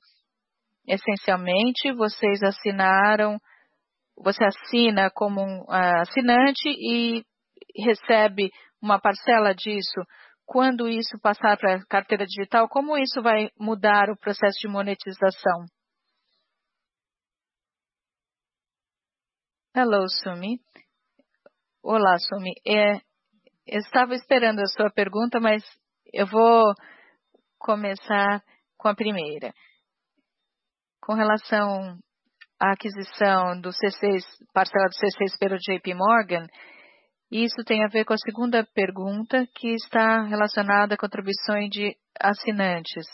[0.87, 3.41] Essencialmente, vocês assinaram,
[4.17, 7.25] você assina como um assinante e
[7.77, 8.51] recebe
[8.81, 10.01] uma parcela disso.
[10.45, 15.65] Quando isso passar pra carteira digital, como isso vai mudar o processo de monetização?
[19.75, 20.61] Hello, Sumi.
[21.83, 22.53] Olá, Sumi.
[22.65, 23.01] Eu
[23.79, 25.63] estava esperando a sua pergunta, mas
[26.13, 26.75] eu vou
[27.59, 28.43] começar
[28.77, 29.55] com a primeira.
[31.01, 31.99] Com relação
[32.63, 34.23] à aquisição do C6,
[34.55, 36.47] parcela do C6 pelo JPMorgan,
[37.29, 43.07] isso tem a ver com a segunda pergunta, que está relacionada à contribuição de assinantes.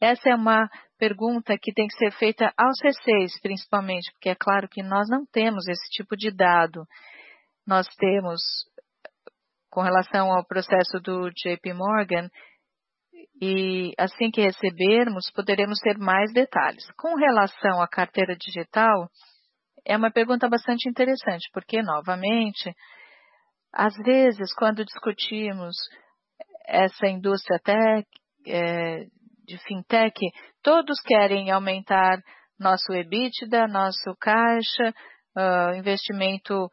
[0.00, 0.68] Essa é uma
[0.98, 5.26] pergunta que tem que ser feita ao C6, principalmente, porque é claro que nós não
[5.26, 6.84] temos esse tipo de dado.
[7.66, 8.40] Nós temos,
[9.68, 12.28] com relação ao processo do JPMorgan,
[13.40, 16.84] e assim que recebermos, poderemos ter mais detalhes.
[16.96, 19.08] Com relação à carteira digital,
[19.84, 22.74] é uma pergunta bastante interessante, porque, novamente,
[23.72, 25.76] às vezes, quando discutimos
[26.66, 27.60] essa indústria
[28.44, 30.18] de fintech,
[30.62, 32.18] todos querem aumentar
[32.58, 34.94] nosso EBITDA, nosso caixa,
[35.76, 36.68] investimento.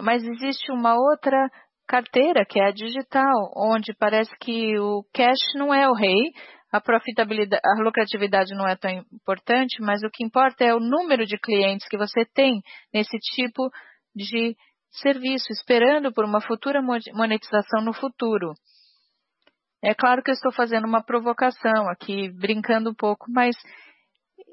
[0.00, 1.48] Mas existe uma outra
[1.88, 6.32] carteira, que é a digital, onde parece que o cash não é o rei,
[6.70, 11.88] a lucratividade não é tão importante, mas o que importa é o número de clientes
[11.88, 12.60] que você tem
[12.92, 13.70] nesse tipo
[14.14, 14.54] de
[14.90, 18.52] serviço, esperando por uma futura monetização no futuro.
[19.82, 23.56] É claro que eu estou fazendo uma provocação aqui, brincando um pouco, mas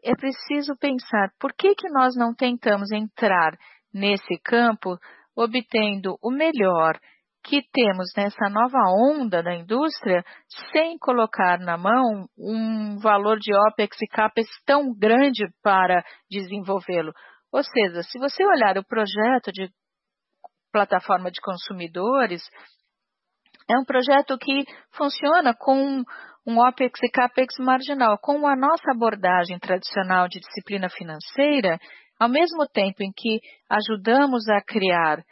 [0.03, 3.57] é preciso pensar, por que que nós não tentamos entrar
[3.93, 4.97] nesse campo,
[5.35, 6.97] obtendo o melhor
[7.45, 8.79] que temos nessa nova
[9.13, 10.23] onda da indústria,
[10.71, 17.13] sem colocar na mão um valor de OpEx e CapEx tão grande para desenvolvê-lo?
[17.51, 19.69] Ou seja, se você olhar o projeto de
[20.71, 22.41] plataforma de consumidores,
[23.69, 26.03] é um projeto que funciona com
[26.47, 28.17] um OpEx e CapEx marginal.
[28.17, 31.79] Com a nossa abordagem tradicional de disciplina financeira,
[32.19, 33.39] ao mesmo tempo em que
[33.69, 35.23] ajudamos a criar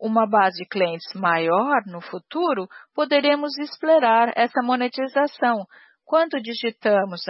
[0.00, 5.64] uma base de clientes maior no futuro, poderemos explorar essa monetização.
[6.04, 7.28] Quando discutimos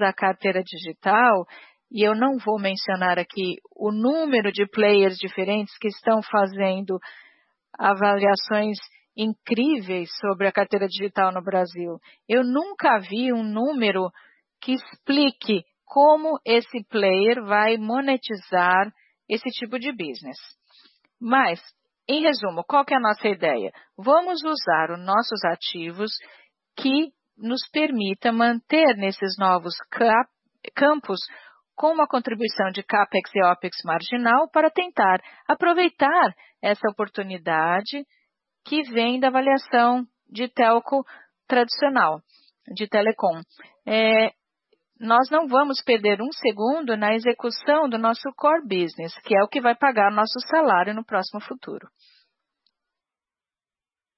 [0.00, 1.46] a carteira digital,
[1.90, 6.98] e eu não vou mencionar aqui o número de players diferentes que estão fazendo
[7.78, 8.78] avaliações
[9.16, 11.98] incríveis sobre a carteira digital no Brasil.
[12.28, 14.10] Eu nunca vi um número
[14.60, 18.92] que explique como esse player vai monetizar
[19.28, 20.38] esse tipo de business.
[21.20, 21.60] Mas,
[22.08, 23.72] em resumo, qual é a nossa ideia?
[23.96, 26.10] Vamos usar os nossos ativos
[26.76, 29.74] que nos permita manter nesses novos
[30.74, 31.20] campos
[31.76, 38.04] com uma contribuição de CapEx e OpEx marginal para tentar aproveitar essa oportunidade
[38.64, 41.04] que vem da avaliação de telco
[41.46, 42.20] tradicional,
[42.74, 43.40] de telecom.
[45.00, 49.48] Nós não vamos perder um segundo na execução do nosso core business, que é o
[49.48, 51.88] que vai pagar nosso salário no próximo futuro.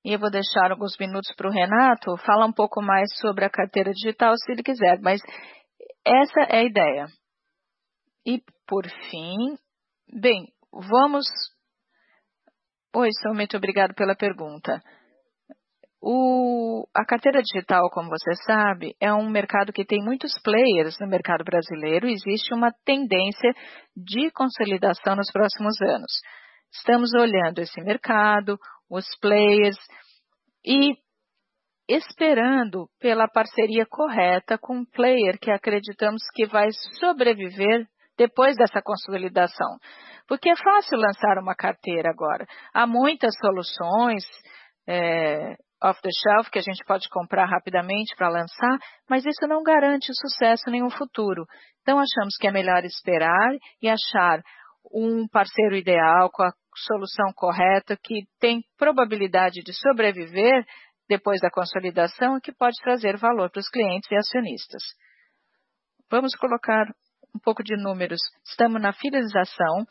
[0.02, 4.34] Eu vou deixar alguns minutos pro Renato falar um pouco mais sobre a carteira digital,
[4.36, 5.20] se ele quiser, mas
[6.04, 7.06] essa é a ideia.
[8.66, 9.58] Por fim,
[12.94, 14.82] Oi, Sumi, muito obrigado pela pergunta.
[16.02, 21.44] A carteira digital, como você sabe, é um mercado que tem muitos players no mercado
[21.44, 23.52] brasileiro e existe uma tendência
[23.94, 26.10] de consolidação nos próximos anos.
[26.72, 29.76] Estamos olhando esse mercado, os players
[30.64, 30.94] e
[31.86, 37.86] esperando pela parceria correta com um player que acreditamos que vai sobreviver
[38.16, 39.76] depois dessa consolidação.
[40.26, 42.46] Porque é fácil lançar uma carteira agora.
[42.72, 44.24] Há muitas soluções
[44.88, 45.69] off
[46.02, 48.78] the shelf que a gente pode comprar rapidamente pra lançar,
[49.08, 51.46] mas isso não garante sucesso nem o futuro.
[51.86, 53.50] Achamos que é melhor esperar
[53.82, 54.40] e achar
[54.92, 56.52] um parceiro ideal com a
[56.86, 60.64] solução correta, que tem probabilidade de sobreviver
[61.08, 64.82] depois da consolidação e que pode trazer valor pros clientes e acionistas.
[66.08, 66.86] Vamos colocar
[67.34, 68.20] um pouco de números.
[68.44, 69.84] Estamos na finalização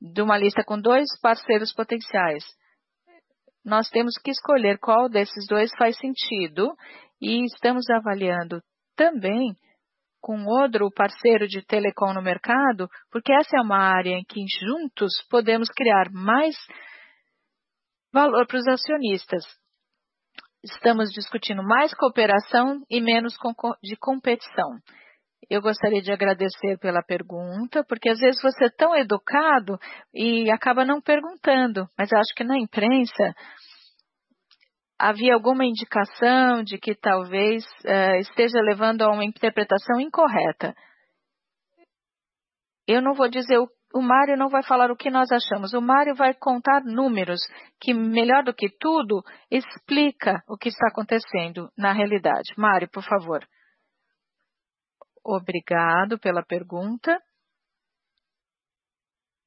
[0.00, 2.44] de uma lista com 2 parceiros potenciais.
[3.64, 6.74] Nós temos que escolher qual desses dois faz sentido
[7.20, 8.60] e estamos avaliando
[8.96, 9.54] também
[10.20, 15.12] com outro parceiro de telecom no mercado, porque essa é uma área em que juntos
[15.28, 16.54] podemos criar mais
[18.12, 19.44] valor para os acionistas.
[20.62, 23.34] Estamos discutindo mais cooperação e menos
[23.82, 24.78] de competição.
[25.52, 29.78] Eu gostaria de agradecer pela pergunta, porque às vezes você é tão educado
[30.14, 33.34] e acaba não perguntando, mas acho que na imprensa
[34.98, 40.74] havia alguma indicação de que talvez uh, esteja levando a uma interpretação incorreta.
[42.88, 45.74] Eu não vou dizer o, o Mário não vai falar o que nós achamos.
[45.74, 47.40] O Mário vai contar números
[47.78, 52.54] que, melhor do que tudo, explica o que está acontecendo na realidade.
[52.56, 53.46] Mário, por favor.
[55.24, 57.20] Obrigado pela pergunta.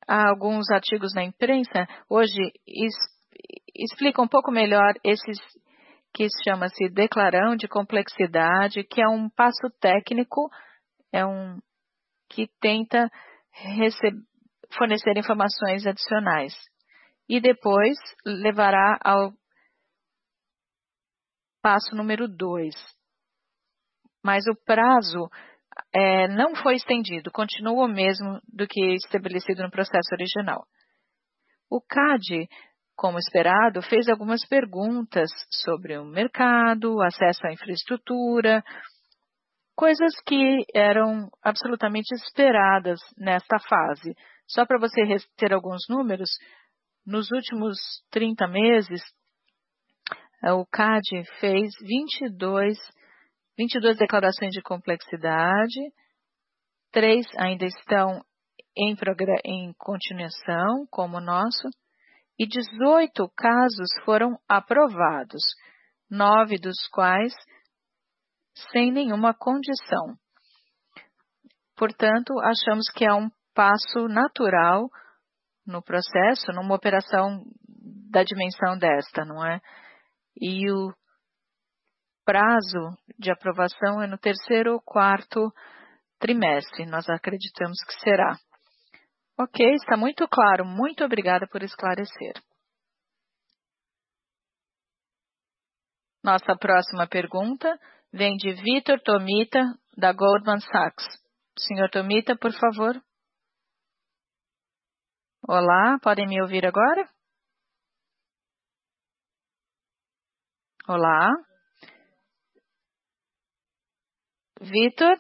[0.08, 2.54] Há alguns artigos na imprensa hoje
[3.76, 5.38] explica um pouco melhor esses
[6.14, 10.50] que chama-se declarão de complexidade, que é um passo técnico,
[11.12, 11.60] é um
[12.30, 13.10] que tenta
[14.78, 16.54] fornecer informações adicionais.
[17.28, 19.34] E depois levará ao
[21.62, 22.74] passo número 2.
[24.24, 25.30] Mas o prazo
[25.94, 30.66] é, não foi estendido, continua o mesmo do que estabelecido no processo original.
[31.70, 32.48] O CAD
[32.96, 38.64] como esperado, fez algumas perguntas sobre o mercado, acesso à infraestrutura,
[39.76, 44.16] coisas que eram absolutamente esperadas nesta fase.
[44.48, 45.02] Só para você
[45.36, 46.30] ter alguns números,
[47.06, 47.78] nos últimos
[48.12, 49.02] 30 meses,
[50.44, 52.78] eh, o CAD fez 22,
[53.58, 55.80] 22 declarações de complexidade,
[56.92, 58.22] três ainda estão
[58.78, 58.96] em,
[59.46, 61.70] em continuação, como o nosso,
[62.38, 65.42] e 18 casos foram aprovados,
[66.10, 67.34] nove dos quais
[68.72, 70.16] sem nenhuma condição.
[71.76, 74.90] Portanto, achamos que é um passo natural
[75.66, 77.44] no processo, numa operação
[78.12, 79.60] da dimensão desta, não é?
[80.40, 80.94] E o
[82.26, 85.54] prazo de aprovação é no terceiro ou quarto
[86.20, 88.36] trimestre, nós acreditamos que será.
[89.38, 90.66] Ok, está muito claro.
[90.66, 92.34] Muito obrigada por esclarecer.
[96.24, 97.78] Nossa próxima pergunta
[98.12, 99.62] vem de Vitor Tomita,
[99.98, 101.06] da Goldman Sachs.
[101.60, 103.00] Senhor Tomita, por favor.
[105.48, 107.08] Olá, podem me ouvir agora?
[110.88, 111.30] Olá.
[114.62, 115.18] Vitor,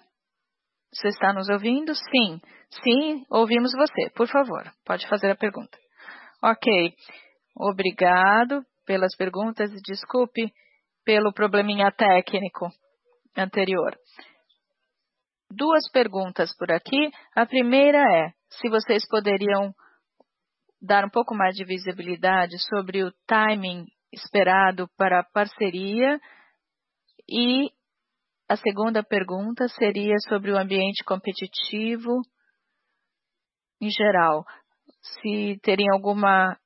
[0.93, 1.93] você está nos ouvindo?
[1.93, 2.39] Sim.
[2.83, 4.09] Sim, ouvimos você.
[4.11, 5.77] Por favor, pode fazer a pergunta.
[6.41, 6.93] Ok.
[7.55, 10.51] Obrigado pelas perguntas e desculpe
[11.03, 12.69] pelo probleminha técnico
[13.38, 13.97] anterior.
[15.51, 17.11] Duas perguntas por aqui.
[17.36, 19.73] A primeira é se vocês poderiam
[20.81, 26.19] dar um pouco mais de visibilidade sobre o timing esperado para a parceria
[27.29, 27.69] e
[28.48, 32.22] a segunda pergunta seria sobre o ambiente competitivo
[33.82, 34.46] em geral.
[35.02, 36.58] Se teriam alguma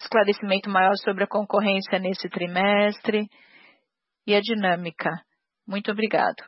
[0.00, 3.28] esclarecimento maior sobre a concorrência nesse trimestre
[4.26, 5.10] e a dinâmica.
[5.66, 6.44] Muito obrigado.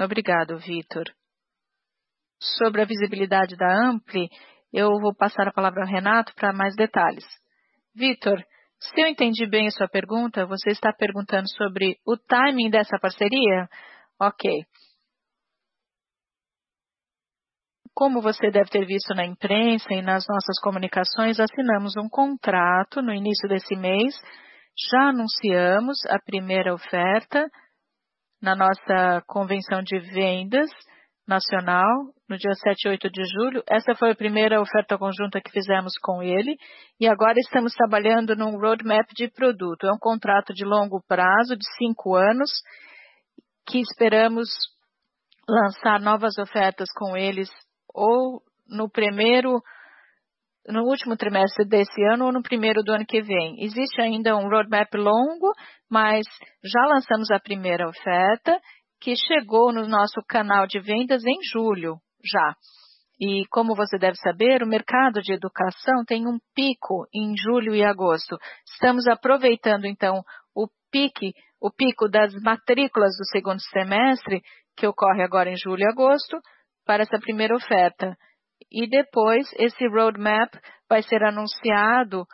[0.00, 1.04] Obrigado, Vitor.
[2.40, 4.28] Sobre a visibilidade da Ampli,
[4.72, 7.24] eu vou passar a palavra ao Renato para mais detalhes.
[7.94, 8.44] Vitor,
[8.80, 13.68] se eu entendi bem a sua pergunta, você está perguntando sobre o timing dessa parceria?
[14.20, 14.50] Ok.
[17.94, 23.12] Como você deve ter visto na imprensa e nas nossas comunicações, assinamos um contrato no
[23.12, 24.14] início desse mês.
[24.90, 27.48] Já anunciamos a primeira oferta
[28.42, 30.70] na nossa convenção de vendas
[31.26, 31.88] nacional,
[32.28, 33.62] no dia 7 e 8 de julho.
[33.68, 36.56] Essa foi a primeira oferta conjunta que fizemos com ele
[37.00, 39.86] e agora estamos trabalhando num roadmap de produto.
[39.86, 42.50] É um contrato de longo prazo, de cinco anos,
[43.66, 44.48] que esperamos
[45.48, 47.48] lançar novas ofertas com eles
[47.92, 49.62] ou no primeiro
[50.66, 53.62] no último trimestre desse ano ou no primeiro do ano que vem.
[53.62, 55.52] Existe ainda um roadmap longo,
[55.90, 56.24] mas
[56.64, 58.58] já lançamos a primeira oferta
[59.04, 62.54] que chegou no nosso canal de vendas em julho já.
[63.20, 67.84] E como você deve saber, o mercado de educação tem um pico em julho e
[67.84, 68.38] agosto.
[68.66, 70.22] Estamos aproveitando então
[70.56, 74.40] o pique, o pico das matrículas do segundo semestre,
[74.74, 76.40] que ocorre agora em julho e agosto,
[76.86, 78.16] para essa primeira oferta.
[78.72, 80.50] e depois esse roadmap
[80.88, 82.24] vai ser anunciado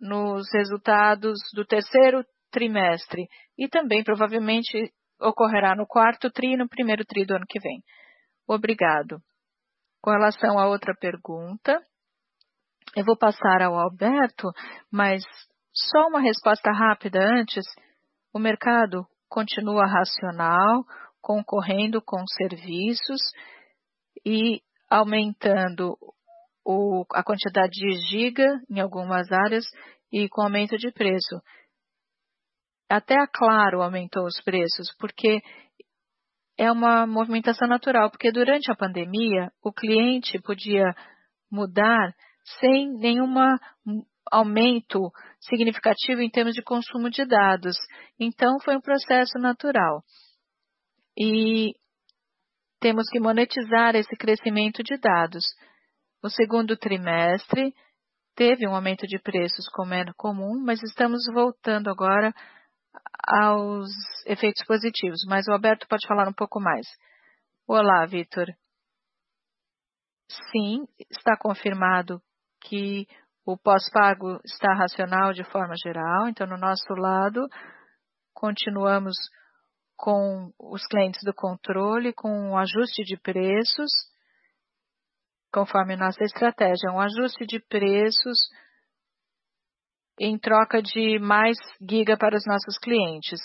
[0.00, 3.26] nos resultados do terceiro trimestre
[3.58, 7.82] e também provavelmente ocorrerá no quarto tri e no primeiro tri do ano que vem.
[8.46, 9.20] Obrigado.
[10.00, 11.80] Com relação à outra pergunta,
[12.96, 14.50] eu vou passar ao Alberto,
[14.90, 15.22] mas
[15.74, 17.64] só uma resposta rápida antes.
[18.32, 20.84] O mercado continua racional,
[21.20, 23.20] concorrendo com serviços
[24.24, 25.96] e aumentando
[26.64, 29.64] o, a quantidade de giga em algumas áreas
[30.12, 31.40] e com aumento de preço.
[32.88, 35.40] Até a Claro aumentou os preços, porque
[36.56, 40.94] é uma movimentação natural, porque durante a pandemia o cliente podia
[41.50, 42.14] mudar
[42.60, 43.32] sem nenhum
[44.30, 45.10] aumento
[45.40, 47.76] significativo em termos de consumo de dados.
[48.18, 50.02] Então, foi um processo natural.
[51.16, 51.74] E
[52.80, 55.44] temos que monetizar esse crescimento de dados.
[56.22, 57.74] O segundo trimestre
[58.34, 62.32] teve um aumento de preços como é comum, mas estamos voltando agora
[63.26, 63.88] aos
[64.26, 65.20] efeitos positivos.
[65.28, 66.86] Mas o Alberto pode falar um pouco mais.
[67.66, 68.46] Olá, Vitor.
[70.50, 72.20] Sim, está confirmado
[72.62, 73.06] que
[73.44, 76.28] o pós-pago está racional de forma geral.
[76.28, 77.46] Então, no nosso lado,
[78.34, 79.16] continuamos
[79.96, 83.90] com os clientes do controle, com o ajuste de preços,
[85.52, 86.92] conforme nossa estratégia.
[86.92, 88.38] Um ajuste de preços
[90.18, 93.40] em troca de mais giga para os nossos clientes.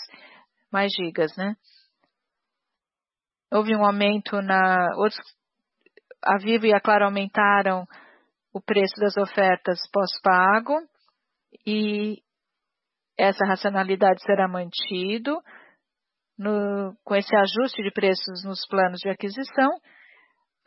[0.72, 1.54] Mais gigas, né?
[3.52, 4.88] Houve um aumento na...
[6.22, 7.86] A Vivo e a Claro aumentaram
[8.52, 10.74] o preço das ofertas pós-pago
[11.66, 12.22] e
[13.18, 15.40] essa racionalidade será mantido
[17.04, 19.70] com esse ajuste de preços nos planos de aquisição,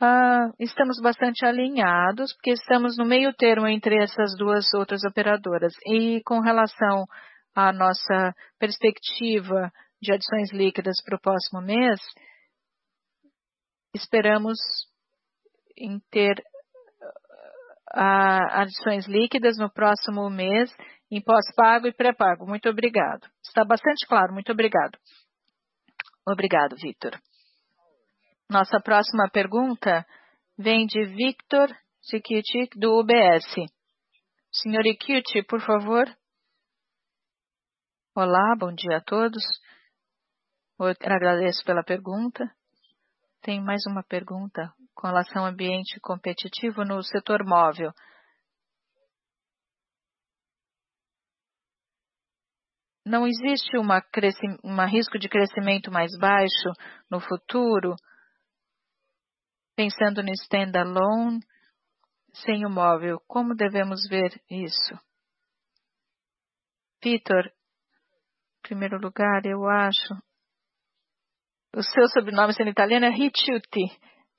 [0.02, 5.74] uh, estamos bastante alinhados, porque estamos no meio termo entre essas duas outras operadoras.
[5.86, 7.06] E com relação
[7.56, 9.72] à nossa perspectiva
[10.02, 12.00] de adições líquidas para o próximo mês,
[13.93, 14.58] esperamos
[15.78, 16.39] em ter
[17.93, 20.72] uh, adições líquidas no próximo mês
[21.10, 22.45] em pós-pago e pré-pago.
[22.45, 23.28] Muito obrigado.
[23.43, 24.34] Está bastante claro.
[24.34, 24.98] Muito obrigado.
[26.28, 27.18] Obrigado, Victor.
[28.50, 30.06] Nossa próxima pergunta
[30.58, 31.68] vem de Victor
[32.02, 33.54] Sikitic, do UBS.
[34.50, 36.06] Senhor Ikiuchi, por favor.
[38.16, 39.43] Olá, bom dia a todos.
[40.80, 42.50] Eu agradeço pela pergunta.
[43.41, 47.91] Tem mais uma pergunta com relação ao ambiente competitivo no setor móvel.
[53.08, 56.74] não existe um risco de crescimento mais baixo
[57.10, 57.95] no futuro,
[59.78, 61.39] pensando no standalone,
[62.34, 63.19] sem o móvel.
[63.28, 64.99] Como devemos ver isso?
[67.01, 70.15] Vitor, em primeiro lugar, eu acho.
[71.75, 73.86] O seu sobrenome sendo italiano é Ricciuti.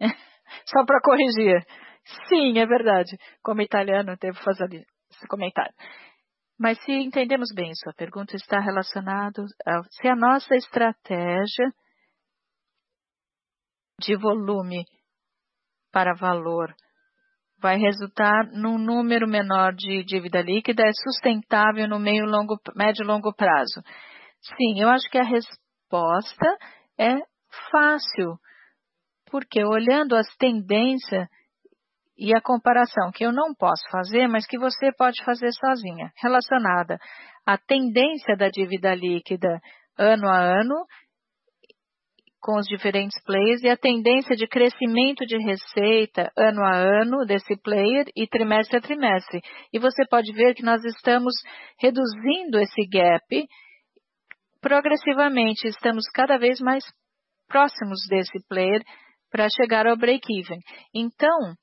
[0.67, 1.65] Só para corrigir.
[2.29, 3.17] Sim, é verdade.
[3.41, 4.67] Como italiano, devo fazer
[5.11, 5.73] esse comentário.
[6.59, 11.73] Mas se entendemos bem sua pergunta, está relacionado a se a nossa estratégia
[14.01, 14.85] de volume
[15.93, 16.75] para valor
[17.61, 23.07] vai resultar num número menor de dívida líquida é sustentável no meio longo, médio e
[23.07, 23.83] longo prazo.
[24.41, 26.47] Sim, eu acho que a resposta
[26.97, 27.17] é
[27.71, 28.39] fácil,
[29.31, 31.29] porque olhando as tendências
[32.17, 36.99] e a comparação que eu não posso fazer, mas que você pode fazer sozinha, relacionada
[37.47, 39.61] à tendência da dívida líquida
[39.97, 40.87] ano a ano
[42.41, 47.57] com os diferentes players e a tendência de crescimento de receita ano a ano desse
[47.61, 49.41] player e trimestre a trimestre.
[49.73, 51.35] E você pode ver que nós estamos
[51.79, 53.47] reduzindo esse gap
[54.61, 56.85] progressivamente, estamos cada vez mais
[57.49, 58.83] próximos desse player
[59.31, 60.61] para chegar ao break-even.
[60.95, 61.55] Então,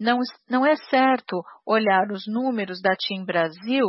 [0.00, 3.84] não, não é certo olhar os números da TIM Brasil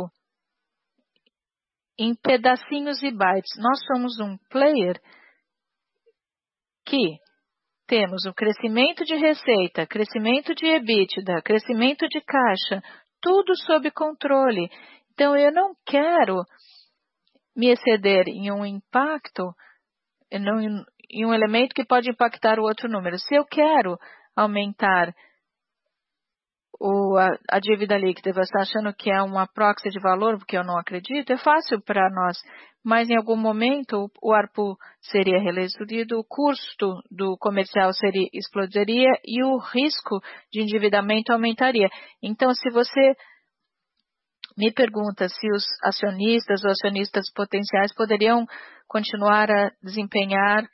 [1.98, 3.52] em pedacinhos e bytes.
[3.58, 5.00] Nós somos um player
[6.90, 7.20] que
[7.86, 12.82] temos o crescimento de receita, crescimento de EBITDA, crescimento de caixa,
[13.20, 14.68] tudo sob controle.
[15.12, 16.42] Então, eu não quero
[17.56, 19.52] me exceder em um impacto,
[20.32, 23.18] em um elemento que pode impactar o outro número.
[23.18, 23.96] Se eu quero
[24.34, 25.14] aumentar
[26.80, 30.56] o, a, a, dívida líquida, você está achando que é uma proxy de valor, porque
[30.56, 32.38] eu não acredito, é fácil para nós,
[32.82, 39.44] mas em algum momento o ARPU seria reduzido, o custo do comercial seria, explodiria e
[39.44, 40.20] o risco
[40.50, 41.88] de endividamento aumentaria.
[42.22, 43.14] Então, se você
[44.56, 48.46] me pergunta se os acionistas ou acionistas potenciais poderiam
[48.88, 50.66] continuar a desempenhar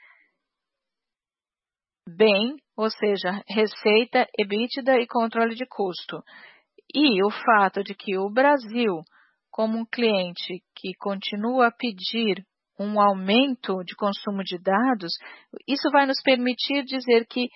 [2.09, 6.23] bem, ou seja, receita, EBITDA e controle de custo.
[6.95, 9.01] E o fato de que o Brasil,
[9.51, 12.45] como um cliente que continua a pedir
[12.79, 15.13] um aumento de consumo de dados,
[15.67, 17.49] isso vai nos permitir dizer que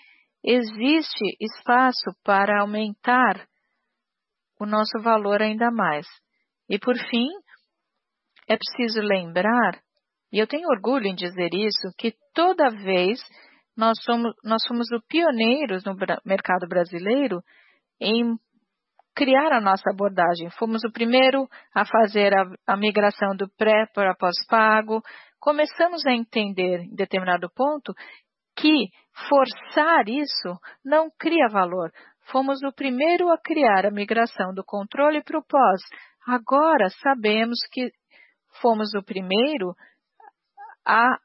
[0.43, 3.47] existe espaço para aumentar
[4.59, 6.07] o nosso valor ainda mais.
[6.69, 7.29] E por fim,
[8.49, 9.81] é preciso lembrar,
[10.33, 13.21] e eu tenho orgulho em dizer isso, que toda vez
[13.81, 17.43] nós somos, nós fomos os pioneiros no mercado brasileiro
[17.99, 18.37] em
[19.15, 20.51] criar a nossa abordagem.
[20.59, 25.01] Fomos o primeiro a fazer a, a migração do pré para pós-pago.
[25.41, 27.95] Começamos a entender, em determinado ponto,
[28.55, 28.91] que
[29.31, 31.91] forçar isso não cria valor.
[32.31, 35.81] Fomos o primeiro a criar a migração do controle para o pós.
[36.27, 37.91] Agora sabemos que
[38.61, 39.75] fomos o primeiro
[40.87, 41.17] a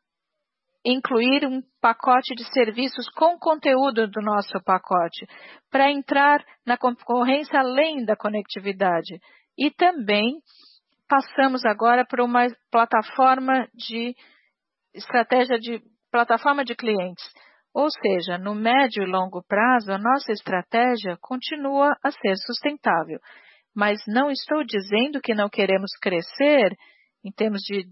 [0.85, 5.25] incluir um pacote de serviços com conteúdo do nosso pacote,
[5.71, 9.19] para entrar na concorrência além da conectividade.
[9.57, 10.35] E também
[11.09, 14.15] passamos agora para uma plataforma de
[14.93, 15.81] estratégia de
[16.11, 17.25] plataforma de clientes.
[17.73, 23.19] Ou seja, no médio e longo prazo, a nossa estratégia continua a ser sustentável.
[23.75, 26.73] Mas não estou dizendo que não queremos crescer
[27.23, 27.85] em termos de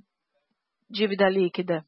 [0.89, 1.83] dívida líquida.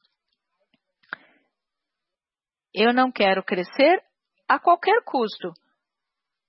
[2.78, 4.04] Eu não quero crescer
[4.50, 5.54] a qualquer custo.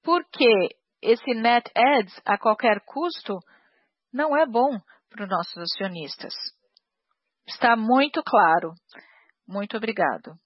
[0.02, 3.38] Porque esse net ads a qualquer custo
[4.12, 6.34] não é bom para os nossos acionistas.
[7.46, 8.72] Está muito claro.
[9.46, 10.36] Muito obrigado.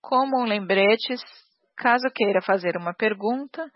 [0.00, 1.14] Como um lembrete,
[1.76, 3.70] caso queira fazer uma pergunta,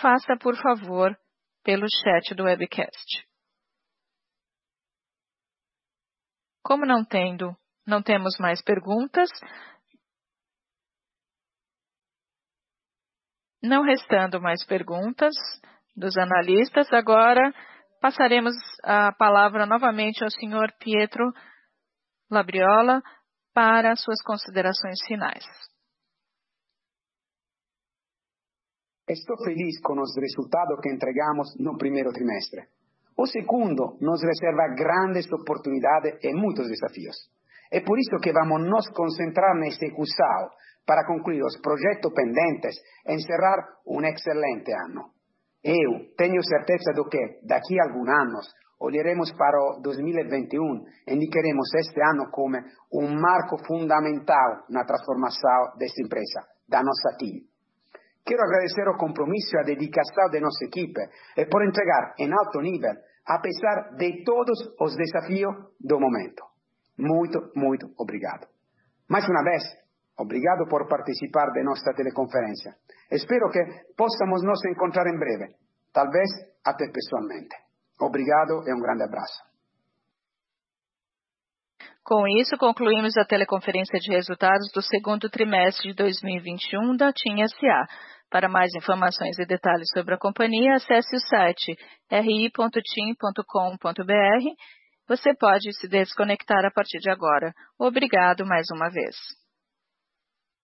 [0.00, 1.18] faça por favor
[1.64, 3.27] pelo chat do webcast.
[6.68, 7.56] Como não tendo,
[7.86, 9.30] não temos mais perguntas,
[13.62, 15.34] não restando mais perguntas
[15.96, 17.54] dos analistas, agora
[18.02, 18.52] passaremos
[18.84, 21.32] a palavra novamente ao senhor Pietro
[22.30, 23.02] Labriola
[23.54, 25.46] para suas considerações finais.
[29.08, 32.68] Estou feliz com os resultados que entregamos no primeiro trimestre.
[33.18, 37.16] O segundo nos reserva grandes oportunidades e muitos desafios.
[37.68, 40.54] É por isso que vamos nos concentrar neste execução
[40.86, 43.58] para concluir os projetos pendentes e encerrar
[43.88, 45.10] um excelente ano.
[45.64, 48.46] Eu tenho certeza do que, daqui a alguns anos,
[48.80, 52.56] olharemos para o 2021 e indicaremos este ano como
[52.94, 57.42] um marco fundamental na transformação desta empresa, da nossa team.
[58.28, 61.00] Quero agradecer o compromisso e a dedicação de nossa equipe
[61.34, 62.92] e por entregar em alto nível,
[63.24, 66.44] apesar de todos os desafios do momento.
[66.98, 68.46] Muito, muito obrigado.
[69.08, 69.64] Mais uma vez,
[70.18, 72.74] obrigado por participar de nossa teleconferência.
[73.10, 73.64] Espero que
[73.96, 75.54] possamos nos encontrar em breve,
[75.90, 76.28] talvez
[76.62, 77.56] até pessoalmente.
[77.98, 79.48] Obrigado e um grande abraço.
[82.08, 87.86] Com isso, concluímos a teleconferência de resultados do segundo trimestre de 2021 da TIM SA.
[88.30, 91.74] Para mais informações e detalhes sobre a companhia, acesse o site
[92.10, 93.42] ri.tim.com.br.
[95.08, 97.54] Você pode se desconectar a partir de agora.
[97.78, 99.16] Obrigado mais uma vez.